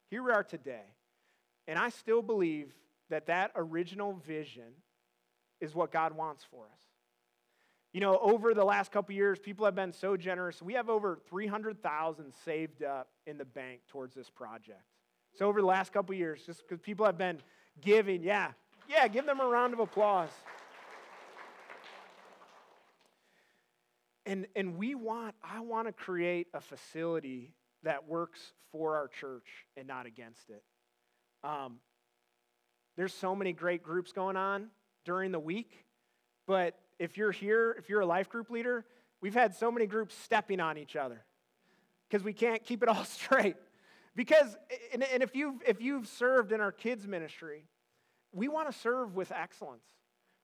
Here 0.09 0.23
we 0.23 0.33
are 0.33 0.45
today. 0.45 0.95
And 1.69 1.79
I 1.79 1.91
still 1.91 2.23
believe 2.23 2.73
that 3.11 3.27
that 3.27 3.51
original 3.55 4.15
vision 4.27 4.73
is 5.61 5.75
what 5.75 5.93
God 5.93 6.17
wants 6.17 6.43
for 6.51 6.65
us. 6.65 6.94
You 7.95 8.01
know, 8.01 8.19
over 8.21 8.55
the 8.55 8.65
last 8.65 8.91
couple 8.91 9.15
years, 9.15 9.39
people 9.39 9.65
have 9.67 9.77
been 9.77 9.93
so 9.93 10.17
generous. 10.17 10.61
We 10.61 10.75
have 10.75 10.91
over 10.91 11.21
300,000 11.31 12.33
saved 12.45 12.83
up 12.83 13.07
in 13.25 13.39
the 13.39 13.45
bank 13.45 13.83
towards 13.87 14.17
this 14.17 14.29
project. 14.29 14.83
So 15.33 15.47
over 15.47 15.61
the 15.61 15.67
last 15.69 15.93
couple 15.93 16.13
years, 16.17 16.43
just 16.45 16.67
because 16.67 16.83
people 16.83 17.07
have 17.07 17.17
been 17.17 17.39
giving, 17.81 18.25
yeah, 18.25 18.51
yeah, 18.89 19.07
give 19.07 19.27
them 19.27 19.39
a 19.39 19.47
round 19.47 19.75
of 19.75 19.79
applause. 19.79 20.31
And, 24.27 24.49
and 24.57 24.77
we 24.77 24.97
want, 24.97 25.37
I 25.45 25.61
want 25.61 25.87
to 25.87 25.93
create 25.93 26.49
a 26.53 26.61
facility 26.61 27.53
that 27.85 28.09
works 28.09 28.41
for 28.73 28.97
our 28.97 29.07
church 29.07 29.47
and 29.77 29.87
not 29.87 30.07
against 30.07 30.51
it. 30.51 30.65
Um, 31.45 31.77
there's 32.97 33.15
so 33.15 33.37
many 33.37 33.53
great 33.53 33.85
groups 33.85 34.11
going 34.11 34.37
on 34.37 34.71
during 35.05 35.31
the 35.31 35.39
week, 35.39 35.85
but 36.49 36.77
if 36.99 37.17
you're 37.17 37.33
here, 37.33 37.75
if 37.79 37.89
you're 37.89 38.01
a 38.01 38.07
life 38.07 38.29
group 38.29 38.51
leader, 38.51 38.85
we've 39.21 39.35
had 39.35 39.55
so 39.55 39.71
many 39.71 39.87
groups 39.87 40.15
stepping 40.15 40.61
on 40.61 40.79
each 40.79 40.97
other 40.97 41.25
because 42.09 42.25
we 42.25 42.33
can't 42.33 42.65
keep 42.65 42.83
it 42.83 42.89
all 42.89 43.05
straight. 43.05 43.57
Because, 44.17 44.57
and, 44.93 45.03
if, 45.23 45.35
you've, 45.35 45.61
if 45.67 45.81
you've 45.81 46.07
served 46.07 46.53
in 46.53 46.61
our 46.61 46.71
kids' 46.71 47.07
ministry, 47.07 47.65
we 48.33 48.47
want 48.47 48.71
to 48.71 48.79
serve 48.79 49.17
with 49.17 49.33
excellence. 49.33 49.87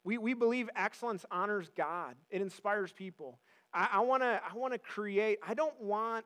We, 0.02 0.18
we 0.18 0.34
believe 0.34 0.68
excellence 0.74 1.24
honors 1.30 1.70
God, 1.76 2.16
it 2.30 2.40
inspires 2.40 2.92
people. 2.92 3.38
I, 3.72 3.88
I 3.94 4.00
want 4.00 4.22
to 4.22 4.40
I 4.42 4.56
wanna 4.56 4.78
create, 4.78 5.38
I 5.46 5.54
don't 5.54 5.78
want 5.80 6.24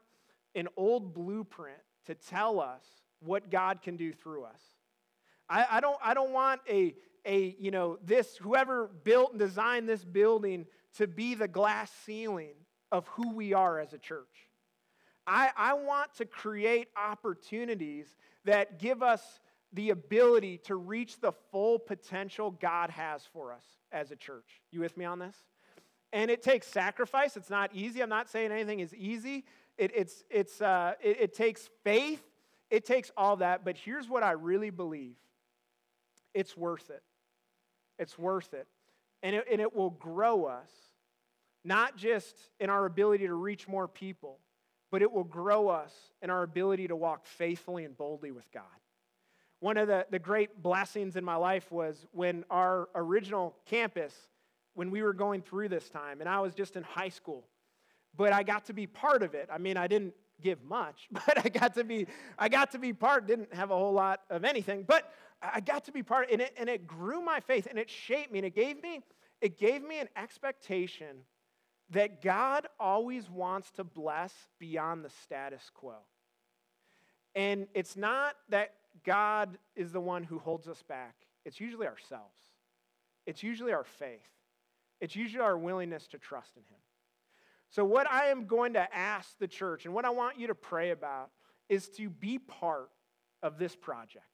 an 0.55 0.69
old 0.77 1.13
blueprint 1.13 1.79
to 2.07 2.15
tell 2.15 2.61
us 2.61 2.85
what 3.21 3.51
God 3.51 3.83
can 3.83 3.97
do 3.97 4.13
through 4.13 4.45
us. 4.45 4.61
I, 5.49 5.67
I, 5.73 5.81
don't, 5.81 5.99
I 6.03 6.15
don't 6.15 6.33
want 6.33 6.61
a, 6.69 6.95
a, 7.25 7.57
you 7.59 7.71
know, 7.71 7.99
this, 8.05 8.37
whoever 8.37 8.89
built 9.05 9.31
and 9.31 9.39
designed 9.39 9.89
this 9.89 10.05
building 10.05 10.67
to 10.97 11.07
be 11.07 11.35
the 11.35 11.49
glass 11.49 11.91
ceiling 12.05 12.55
of 12.93 13.07
who 13.09 13.35
we 13.35 13.53
are 13.53 13.81
as 13.81 13.93
a 13.93 13.99
church. 13.99 14.49
I, 15.27 15.51
I 15.57 15.75
want 15.75 16.15
to 16.17 16.27
create 16.27 16.89
opportunities 16.97 18.07
that 18.45 18.79
give 18.79 19.03
us 19.03 19.41
the 19.73 19.91
ability 19.91 20.59
to 20.59 20.77
reach 20.77 21.21
the 21.21 21.33
full 21.51 21.79
potential 21.79 22.53
God 22.53 22.91
has 22.91 23.23
for 23.33 23.53
us 23.53 23.65
as 23.91 24.11
a 24.11 24.17
church. 24.17 24.61
You 24.71 24.81
with 24.81 24.97
me 24.97 25.05
on 25.05 25.19
this? 25.19 25.37
And 26.13 26.31
it 26.31 26.43
takes 26.43 26.69
sacrifice. 26.69 27.37
It's 27.37 27.51
not 27.51 27.71
easy. 27.75 28.01
I'm 28.01 28.09
not 28.09 28.29
saying 28.29 28.53
anything 28.53 28.81
is 28.81 28.95
easy. 28.95 29.45
It, 29.77 29.91
it's, 29.95 30.23
it's, 30.31 30.61
uh, 30.61 30.95
it, 31.03 31.17
it 31.21 31.35
takes 31.35 31.69
faith. 31.83 32.23
It 32.71 32.85
takes 32.85 33.11
all 33.17 33.37
that. 33.37 33.65
But 33.65 33.77
here's 33.77 34.09
what 34.09 34.23
I 34.23 34.33
really 34.33 34.71
believe 34.71 35.17
it's 36.35 36.57
worth 36.57 36.91
it. 36.91 37.03
It's 37.99 38.19
worth 38.19 38.53
it. 38.55 38.67
And 39.23 39.37
it, 39.37 39.47
and 39.51 39.61
it 39.61 39.75
will 39.75 39.91
grow 39.91 40.45
us, 40.45 40.71
not 41.65 41.97
just 41.97 42.37
in 42.61 42.69
our 42.69 42.85
ability 42.85 43.27
to 43.27 43.35
reach 43.35 43.67
more 43.67 43.89
people, 43.89 44.39
but 44.91 45.01
it 45.01 45.11
will 45.11 45.25
grow 45.25 45.69
us 45.69 45.93
in 46.23 46.31
our 46.31 46.43
ability 46.43 46.89
to 46.89 46.97
walk 46.97 47.27
faithfully 47.27 47.85
and 47.85 47.97
boldly 47.97 48.31
with 48.31 48.51
God. 48.53 48.63
One 49.61 49.79
of 49.79 49.89
the, 49.89 50.07
the 50.11 50.19
great 50.19 50.63
blessings 50.63 51.17
in 51.17 51.25
my 51.25 51.37
life 51.37 51.73
was 51.73 52.07
when 52.13 52.45
our 52.51 52.89
original 52.95 53.57
campus, 53.65 54.15
when 54.75 54.91
we 54.91 55.03
were 55.03 55.15
going 55.15 55.41
through 55.41 55.71
this 55.71 55.89
time, 55.89 56.21
and 56.21 56.29
I 56.29 56.41
was 56.41 56.55
just 56.55 56.77
in 56.77 56.83
high 56.83 57.09
school, 57.09 57.45
but 58.17 58.33
I 58.33 58.43
got 58.43 58.67
to 58.67 58.75
be 58.75 58.87
part 58.87 59.23
of 59.23 59.35
it. 59.35 59.49
I 59.51 59.59
mean, 59.59 59.77
I 59.77 59.87
didn't 59.87 60.15
give 60.43 60.63
much, 60.65 61.09
but 61.11 61.45
I 61.45 61.49
got 61.49 61.75
to 61.75 61.85
be, 61.85 62.07
I 62.39 62.49
got 62.49 62.73
to 62.73 62.79
be 62.79 62.93
part, 62.93 63.27
didn't 63.27 63.55
have 63.55 63.71
a 63.71 63.77
whole 63.77 63.93
lot 63.93 64.21
of 64.31 64.45
anything, 64.45 64.85
but 64.87 65.13
I 65.43 65.61
got 65.61 65.85
to 65.85 65.93
be 65.93 66.03
part, 66.03 66.31
and 66.31 66.41
it, 66.41 66.55
and 66.57 66.69
it 66.69 66.87
grew 66.87 67.21
my 67.21 67.41
faith, 67.41 67.67
and 67.69 67.79
it 67.79 67.91
shaped 67.91 68.33
me, 68.33 68.39
and 68.39 68.47
it 68.47 68.55
gave 68.55 68.83
me, 68.83 69.01
it 69.41 69.59
gave 69.59 69.83
me 69.83 70.01
an 70.01 70.09
expectation 70.17 71.17
that 71.91 72.23
God 72.23 72.67
always 72.81 73.29
wants 73.29 73.71
to 73.73 73.85
bless 73.85 74.33
beyond 74.59 75.05
the 75.05 75.11
status 75.23 75.71
quo. 75.75 75.97
And 77.35 77.67
it's 77.75 77.97
not 77.97 78.37
that 78.49 78.73
God 79.05 79.59
is 79.77 79.93
the 79.93 80.01
one 80.01 80.25
who 80.25 80.39
holds 80.39 80.69
us 80.69 80.83
back, 80.83 81.15
it's 81.45 81.61
usually 81.61 81.87
ourselves. 81.87 82.33
It's 83.27 83.43
usually 83.43 83.73
our 83.73 83.85
faith. 83.85 84.21
It's 85.01 85.17
usually 85.17 85.43
our 85.43 85.57
willingness 85.57 86.07
to 86.09 86.19
trust 86.19 86.57
in 86.57 86.63
Him. 86.63 86.81
So, 87.75 87.85
what 87.85 88.09
I 88.09 88.27
am 88.27 88.47
going 88.47 88.75
to 88.75 88.97
ask 88.97 89.37
the 89.41 89.49
church 89.49 89.85
and 89.85 89.93
what 89.93 90.05
I 90.05 90.11
want 90.11 90.39
you 90.39 90.47
to 90.47 90.55
pray 90.55 90.93
about 90.93 91.31
is 91.69 91.89
to 91.97 92.09
be 92.09 92.39
part 92.39 92.89
of 93.43 93.59
this 93.59 93.75
project. 93.75 94.27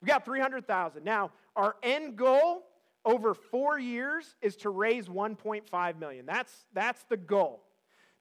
We 0.00 0.06
got 0.06 0.24
300,000. 0.24 1.04
Now, 1.04 1.32
our 1.56 1.76
end 1.82 2.16
goal 2.16 2.62
over 3.04 3.34
four 3.34 3.78
years 3.78 4.34
is 4.40 4.56
to 4.56 4.70
raise 4.70 5.08
1.5 5.08 5.98
million. 5.98 6.24
That's, 6.24 6.64
that's 6.72 7.04
the 7.10 7.18
goal. 7.18 7.64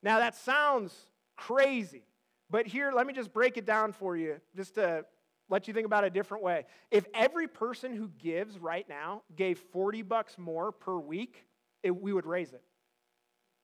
Now, 0.04 0.20
that 0.20 0.36
sounds 0.36 0.94
crazy, 1.38 2.04
but 2.50 2.68
here, 2.68 2.92
let 2.92 3.08
me 3.08 3.14
just 3.14 3.32
break 3.32 3.56
it 3.56 3.66
down 3.66 3.94
for 3.94 4.18
you, 4.18 4.42
just 4.58 4.76
to 4.76 5.06
let 5.50 5.70
you 5.70 5.74
think 5.74 5.86
about 5.86 6.04
it 6.04 6.08
a 6.08 6.10
different 6.10 6.44
way. 6.44 6.66
If 6.92 7.06
every 7.14 7.48
person 7.48 7.96
who 7.96 8.10
gives 8.20 8.60
right 8.60 8.88
now 8.90 9.22
gave 9.38 9.58
40 9.58 10.02
bucks 10.02 10.38
more 10.38 10.74
per 10.74 10.98
week, 10.98 11.46
it, 11.82 11.96
we 11.96 12.12
would 12.12 12.26
raise 12.26 12.52
it. 12.52 12.64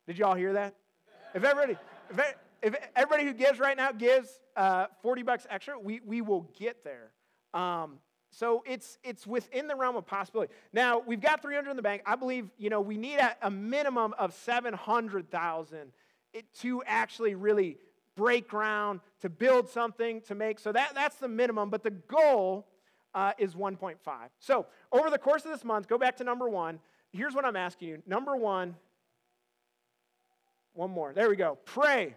Did 0.07 0.17
you 0.17 0.23
all 0.23 0.35
hear 0.35 0.53
that? 0.53 0.75
If 1.33 1.43
everybody, 1.43 1.77
if, 2.09 2.35
if 2.61 2.75
everybody 2.95 3.25
who 3.25 3.33
gives 3.33 3.59
right 3.59 3.77
now 3.77 3.91
gives 3.91 4.39
uh, 4.55 4.87
40 5.01 5.23
bucks 5.23 5.47
extra, 5.49 5.79
we, 5.79 6.01
we 6.05 6.21
will 6.21 6.49
get 6.57 6.83
there. 6.83 7.11
Um, 7.53 7.99
so 8.31 8.63
it's, 8.65 8.97
it's 9.03 9.27
within 9.27 9.67
the 9.67 9.75
realm 9.75 9.95
of 9.95 10.05
possibility. 10.05 10.53
Now, 10.71 10.99
we've 10.99 11.19
got 11.19 11.41
300 11.41 11.69
in 11.69 11.75
the 11.75 11.81
bank. 11.81 12.01
I 12.05 12.15
believe, 12.15 12.49
you 12.57 12.69
know, 12.69 12.79
we 12.79 12.97
need 12.97 13.17
a, 13.17 13.35
a 13.41 13.51
minimum 13.51 14.13
of 14.17 14.33
700,000 14.33 15.91
to 16.59 16.83
actually 16.85 17.35
really 17.35 17.77
break 18.15 18.47
ground, 18.47 19.01
to 19.21 19.29
build 19.29 19.69
something, 19.69 20.21
to 20.21 20.35
make. 20.35 20.59
So 20.59 20.71
that, 20.71 20.93
that's 20.95 21.17
the 21.17 21.27
minimum, 21.27 21.69
but 21.69 21.83
the 21.83 21.91
goal 21.91 22.67
uh, 23.13 23.33
is 23.37 23.53
1.5. 23.55 23.95
So 24.39 24.65
over 24.91 25.09
the 25.09 25.17
course 25.17 25.43
of 25.43 25.51
this 25.51 25.65
month, 25.65 25.87
go 25.87 25.97
back 25.97 26.17
to 26.17 26.23
number 26.23 26.49
one. 26.49 26.79
here's 27.11 27.35
what 27.35 27.45
I'm 27.45 27.57
asking 27.57 27.89
you. 27.89 28.03
Number 28.05 28.35
one, 28.35 28.75
one 30.73 30.91
more. 30.91 31.13
There 31.13 31.29
we 31.29 31.35
go. 31.35 31.57
Pray. 31.65 32.15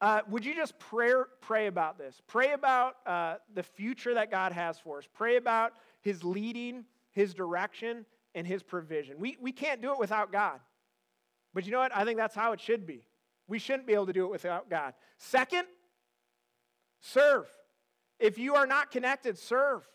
Uh, 0.00 0.20
would 0.28 0.44
you 0.44 0.54
just 0.54 0.78
pray, 0.78 1.12
pray 1.40 1.68
about 1.68 1.98
this? 1.98 2.20
Pray 2.26 2.52
about 2.52 2.96
uh, 3.06 3.36
the 3.54 3.62
future 3.62 4.14
that 4.14 4.30
God 4.30 4.52
has 4.52 4.78
for 4.78 4.98
us. 4.98 5.04
Pray 5.14 5.36
about 5.36 5.72
His 6.02 6.22
leading, 6.22 6.84
His 7.12 7.32
direction, 7.32 8.04
and 8.34 8.46
His 8.46 8.62
provision. 8.62 9.18
We, 9.18 9.38
we 9.40 9.52
can't 9.52 9.80
do 9.80 9.92
it 9.92 9.98
without 9.98 10.32
God. 10.32 10.60
But 11.54 11.64
you 11.64 11.72
know 11.72 11.78
what? 11.78 11.96
I 11.96 12.04
think 12.04 12.18
that's 12.18 12.34
how 12.34 12.52
it 12.52 12.60
should 12.60 12.86
be. 12.86 13.06
We 13.48 13.58
shouldn't 13.58 13.86
be 13.86 13.94
able 13.94 14.06
to 14.06 14.12
do 14.12 14.26
it 14.26 14.30
without 14.30 14.68
God. 14.68 14.92
Second, 15.16 15.64
serve. 17.00 17.46
If 18.18 18.38
you 18.38 18.56
are 18.56 18.66
not 18.66 18.90
connected, 18.90 19.38
serve. 19.38 19.88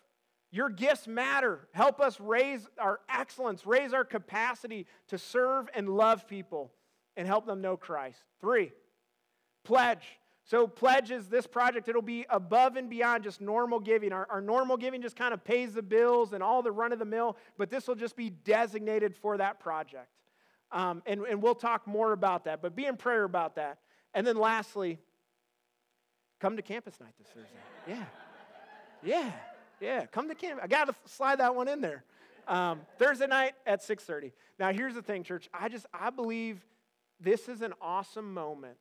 Your 0.51 0.69
gifts 0.69 1.07
matter. 1.07 1.67
Help 1.73 2.01
us 2.01 2.19
raise 2.19 2.67
our 2.79 2.99
excellence, 3.07 3.65
raise 3.65 3.93
our 3.93 4.03
capacity 4.03 4.87
to 5.09 5.17
serve 5.17 5.69
and 5.75 5.87
love 5.87 6.27
people 6.27 6.71
and 7.17 7.27
help 7.27 7.45
them 7.45 7.61
know 7.61 7.77
Christ. 7.77 8.19
Three, 8.39 8.71
pledge. 9.63 10.03
So, 10.43 10.67
pledge 10.67 11.11
is 11.11 11.27
this 11.27 11.45
project. 11.45 11.87
It'll 11.87 12.01
be 12.01 12.25
above 12.29 12.75
and 12.75 12.89
beyond 12.89 13.23
just 13.23 13.41
normal 13.41 13.79
giving. 13.79 14.11
Our, 14.11 14.27
our 14.29 14.41
normal 14.41 14.75
giving 14.75 15.01
just 15.01 15.15
kind 15.15 15.33
of 15.33 15.43
pays 15.43 15.73
the 15.73 15.83
bills 15.83 16.33
and 16.33 16.41
all 16.41 16.61
the 16.61 16.71
run 16.71 16.91
of 16.91 16.99
the 16.99 17.05
mill, 17.05 17.37
but 17.57 17.69
this 17.69 17.87
will 17.87 17.95
just 17.95 18.15
be 18.15 18.29
designated 18.29 19.15
for 19.15 19.37
that 19.37 19.59
project. 19.59 20.09
Um, 20.71 21.03
and, 21.05 21.21
and 21.21 21.41
we'll 21.41 21.55
talk 21.55 21.85
more 21.85 22.11
about 22.13 22.45
that, 22.45 22.61
but 22.61 22.75
be 22.75 22.85
in 22.85 22.97
prayer 22.97 23.23
about 23.23 23.55
that. 23.55 23.77
And 24.13 24.25
then 24.25 24.37
lastly, 24.37 24.99
come 26.39 26.55
to 26.55 26.61
campus 26.61 26.99
night 26.99 27.13
this 27.19 27.27
Thursday. 27.27 27.49
Yeah. 27.87 28.03
Yeah. 29.03 29.31
Yeah. 29.79 30.05
Come 30.07 30.27
to 30.29 30.35
campus. 30.35 30.63
I 30.63 30.67
got 30.67 30.85
to 30.85 30.95
slide 31.05 31.39
that 31.39 31.55
one 31.55 31.67
in 31.67 31.81
there. 31.81 32.03
Um, 32.47 32.81
Thursday 32.97 33.27
night 33.27 33.53
at 33.65 33.81
6.30. 33.81 34.31
Now, 34.59 34.71
here's 34.71 34.95
the 34.95 35.01
thing, 35.01 35.23
church. 35.23 35.49
I 35.53 35.69
just, 35.69 35.85
I 35.93 36.09
believe 36.09 36.65
this 37.21 37.47
is 37.47 37.61
an 37.61 37.73
awesome 37.81 38.33
moment 38.33 38.77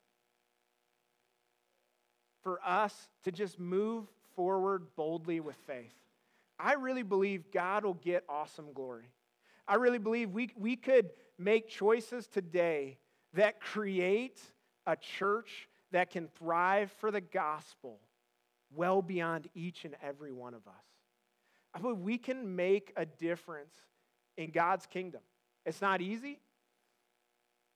for 2.42 2.60
us 2.64 3.08
to 3.24 3.32
just 3.32 3.58
move 3.58 4.06
forward 4.34 4.86
boldly 4.96 5.40
with 5.40 5.56
faith. 5.66 5.94
I 6.58 6.74
really 6.74 7.02
believe 7.02 7.50
God 7.52 7.84
will 7.84 7.94
get 7.94 8.24
awesome 8.28 8.72
glory. 8.72 9.10
I 9.68 9.74
really 9.76 9.98
believe 9.98 10.30
we, 10.30 10.50
we 10.56 10.76
could 10.76 11.10
make 11.38 11.68
choices 11.68 12.26
today 12.26 12.98
that 13.34 13.60
create 13.60 14.40
a 14.86 14.96
church 14.96 15.68
that 15.92 16.10
can 16.10 16.28
thrive 16.38 16.90
for 16.98 17.10
the 17.10 17.20
gospel 17.20 17.98
well 18.74 19.02
beyond 19.02 19.48
each 19.54 19.84
and 19.84 19.94
every 20.02 20.32
one 20.32 20.54
of 20.54 20.66
us. 20.66 20.84
I 21.74 21.78
believe 21.78 21.98
we 21.98 22.18
can 22.18 22.56
make 22.56 22.92
a 22.96 23.06
difference 23.06 23.74
in 24.36 24.50
God's 24.50 24.86
kingdom. 24.86 25.20
It's 25.66 25.80
not 25.80 26.00
easy. 26.00 26.40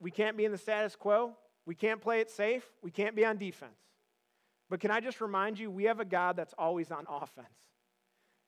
We 0.05 0.11
can't 0.11 0.36
be 0.36 0.44
in 0.44 0.52
the 0.52 0.59
status 0.59 0.94
quo. 0.96 1.32
We 1.64 1.74
can't 1.74 1.98
play 1.98 2.20
it 2.20 2.28
safe. 2.28 2.62
We 2.82 2.90
can't 2.90 3.16
be 3.16 3.24
on 3.24 3.38
defense. 3.38 3.78
But 4.68 4.80
can 4.80 4.90
I 4.90 5.00
just 5.00 5.22
remind 5.22 5.59
you, 5.59 5.70
we 5.70 5.84
have 5.84 5.98
a 5.98 6.05
God 6.05 6.36
that's 6.36 6.52
always 6.59 6.90
on 6.90 7.07
offense. 7.09 7.48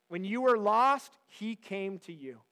When 0.08 0.22
you 0.22 0.42
were 0.42 0.58
lost, 0.58 1.16
He 1.28 1.56
came 1.56 1.98
to 2.00 2.12
you. 2.12 2.42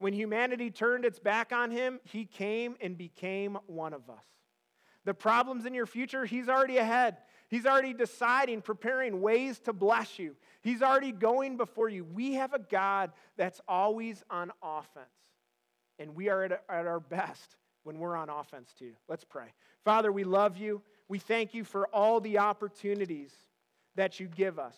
When 0.00 0.12
humanity 0.12 0.72
turned 0.72 1.04
its 1.04 1.20
back 1.20 1.52
on 1.52 1.70
Him, 1.70 2.00
He 2.02 2.24
came 2.24 2.74
and 2.80 2.98
became 2.98 3.58
one 3.68 3.92
of 3.92 4.10
us. 4.10 4.24
The 5.04 5.14
problems 5.14 5.64
in 5.64 5.72
your 5.72 5.86
future, 5.86 6.24
He's 6.24 6.48
already 6.48 6.78
ahead. 6.78 7.18
He's 7.48 7.64
already 7.64 7.94
deciding, 7.94 8.62
preparing 8.62 9.20
ways 9.20 9.60
to 9.60 9.72
bless 9.72 10.18
you. 10.18 10.34
He's 10.62 10.82
already 10.82 11.12
going 11.12 11.56
before 11.56 11.88
you. 11.88 12.04
We 12.04 12.32
have 12.32 12.54
a 12.54 12.58
God 12.58 13.12
that's 13.36 13.60
always 13.68 14.24
on 14.30 14.50
offense, 14.60 15.06
and 16.00 16.16
we 16.16 16.28
are 16.28 16.42
at, 16.42 16.64
our 16.68 16.98
best 16.98 17.54
when 17.84 17.98
we're 17.98 18.16
on 18.16 18.28
offense 18.28 18.74
too. 18.78 18.92
Let's 19.08 19.24
pray. 19.24 19.46
Father, 19.84 20.12
we 20.12 20.24
love 20.24 20.56
you. 20.56 20.82
We 21.08 21.18
thank 21.18 21.54
you 21.54 21.64
for 21.64 21.86
all 21.88 22.20
the 22.20 22.38
opportunities 22.38 23.32
that 23.96 24.20
you 24.20 24.28
give 24.28 24.58
us. 24.58 24.76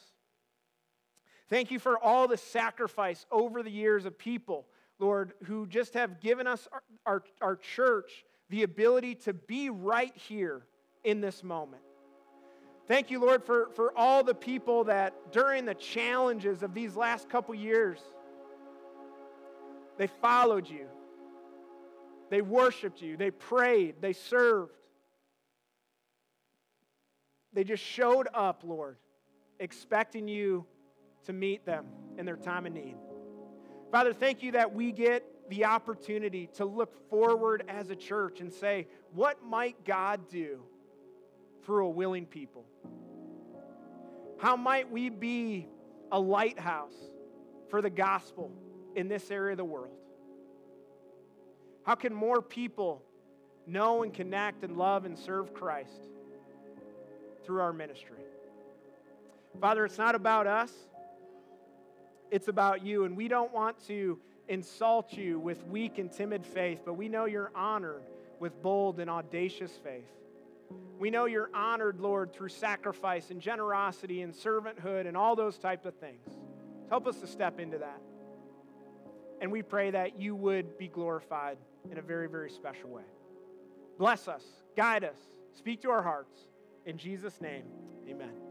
Thank 1.49 1.71
you 1.71 1.79
for 1.79 1.99
all 1.99 2.27
the 2.27 2.37
sacrifice 2.37 3.27
over 3.31 3.63
the 3.63 3.71
years 3.71 4.07
of 4.07 4.19
people, 4.19 4.67
Lord, 4.99 5.35
who 5.45 5.67
just 5.67 5.95
have 5.95 6.21
given 6.21 6.47
us, 6.47 6.67
our, 6.73 6.83
our, 7.07 7.23
our 7.41 7.57
church, 7.57 8.25
the 8.49 8.63
ability 8.63 9.15
to 9.17 9.33
be 9.33 9.71
right 9.71 10.17
here 10.17 10.63
in 11.05 11.21
this 11.21 11.45
moment. 11.45 11.83
Thank 12.87 13.11
you, 13.11 13.21
Lord, 13.21 13.45
for, 13.45 13.71
for 13.75 13.97
all 13.97 14.23
the 14.23 14.35
people 14.35 14.85
that 14.85 15.33
during 15.33 15.65
the 15.65 15.75
challenges 15.75 16.63
of 16.63 16.75
these 16.75 16.97
last 16.97 17.29
couple 17.29 17.55
years, 17.55 17.99
they 19.97 20.07
followed 20.07 20.69
you. 20.69 20.87
They 22.31 22.41
worshiped 22.41 23.03
you. 23.03 23.17
They 23.17 23.31
prayed. 23.31 23.97
They 24.01 24.13
served. 24.13 24.73
They 27.53 27.65
just 27.65 27.83
showed 27.83 28.29
up, 28.35 28.63
Lord, 28.65 28.97
expecting 29.61 30.27
you 30.27 30.67
to 31.25 31.33
meet 31.33 31.65
them 31.65 31.87
in 32.19 32.27
their 32.27 32.37
time 32.37 32.67
of 32.67 32.73
need. 32.73 32.97
Father, 33.93 34.13
thank 34.13 34.43
you 34.43 34.53
that 34.53 34.75
we 34.75 34.91
get 34.91 35.25
the 35.49 35.65
opportunity 35.65 36.49
to 36.55 36.65
look 36.65 37.09
forward 37.11 37.65
as 37.69 37.91
a 37.91 37.97
church 37.97 38.41
and 38.41 38.53
say, 38.53 38.89
what 39.13 39.45
might 39.45 39.85
God 39.85 40.29
do 40.29 40.61
through 41.65 41.87
a 41.87 41.91
willing 41.91 42.27
people? 42.27 42.65
How 44.39 44.57
might 44.57 44.91
we 44.91 45.11
be 45.11 45.69
a 46.11 46.19
lighthouse 46.19 46.95
for 47.69 47.81
the 47.81 47.91
gospel 47.91 48.51
in 48.97 49.09
this 49.09 49.31
area 49.31 49.53
of 49.53 49.59
the 49.59 49.65
world? 49.65 49.97
How 51.85 51.95
can 51.95 52.15
more 52.15 52.41
people 52.41 53.03
know 53.67 54.03
and 54.03 54.13
connect 54.13 54.65
and 54.65 54.77
love 54.77 55.05
and 55.05 55.19
serve 55.19 55.53
Christ 55.55 56.09
through 57.45 57.61
our 57.61 57.73
ministry? 57.73 58.19
Father, 59.61 59.85
it's 59.85 59.99
not 59.99 60.15
about 60.15 60.47
us, 60.47 60.73
it's 62.31 62.49
about 62.49 62.85
you. 62.85 63.05
And 63.05 63.17
we 63.17 63.29
don't 63.29 63.53
want 63.53 63.77
to 63.87 64.19
insult 64.49 65.13
you 65.13 65.39
with 65.39 65.65
weak 65.67 65.99
and 65.99 66.11
timid 66.11 66.45
faith, 66.45 66.81
but 66.85 66.95
we 66.95 67.09
know 67.09 67.27
you're 67.27 67.53
honored 67.55 68.03
with 68.41 68.61
bold 68.63 68.99
and 68.99 69.09
audacious 69.09 69.73
faith. 69.83 70.11
We 70.99 71.11
know 71.11 71.27
you're 71.27 71.51
honored, 71.55 72.01
Lord, 72.01 72.33
through 72.33 72.49
sacrifice 72.49 73.31
and 73.31 73.41
generosity 73.41 74.23
and 74.23 74.33
servanthood 74.33 75.07
and 75.07 75.17
all 75.17 75.37
those 75.37 75.59
type 75.59 75.87
of 75.87 75.95
things. 75.95 76.29
Help 76.89 77.07
us 77.07 77.17
to 77.21 77.27
step 77.27 77.61
into 77.61 77.79
that. 77.79 78.01
And 79.45 79.53
we 79.53 79.61
pray 79.61 79.91
that 79.91 80.19
you 80.19 80.35
would 80.37 80.79
be 80.79 80.89
glorified 80.89 81.59
in 81.93 81.99
a 81.99 82.01
very, 82.01 82.31
very 82.31 82.49
special 82.49 82.89
way. 82.89 83.03
Bless 83.99 84.27
us, 84.27 84.43
guide 84.75 85.05
us, 85.05 85.19
speak 85.53 85.83
to 85.83 85.91
our 85.91 86.03
hearts. 86.03 86.49
In 86.87 86.97
Jesus' 86.97 87.43
name, 87.43 87.65
amen. 88.09 88.44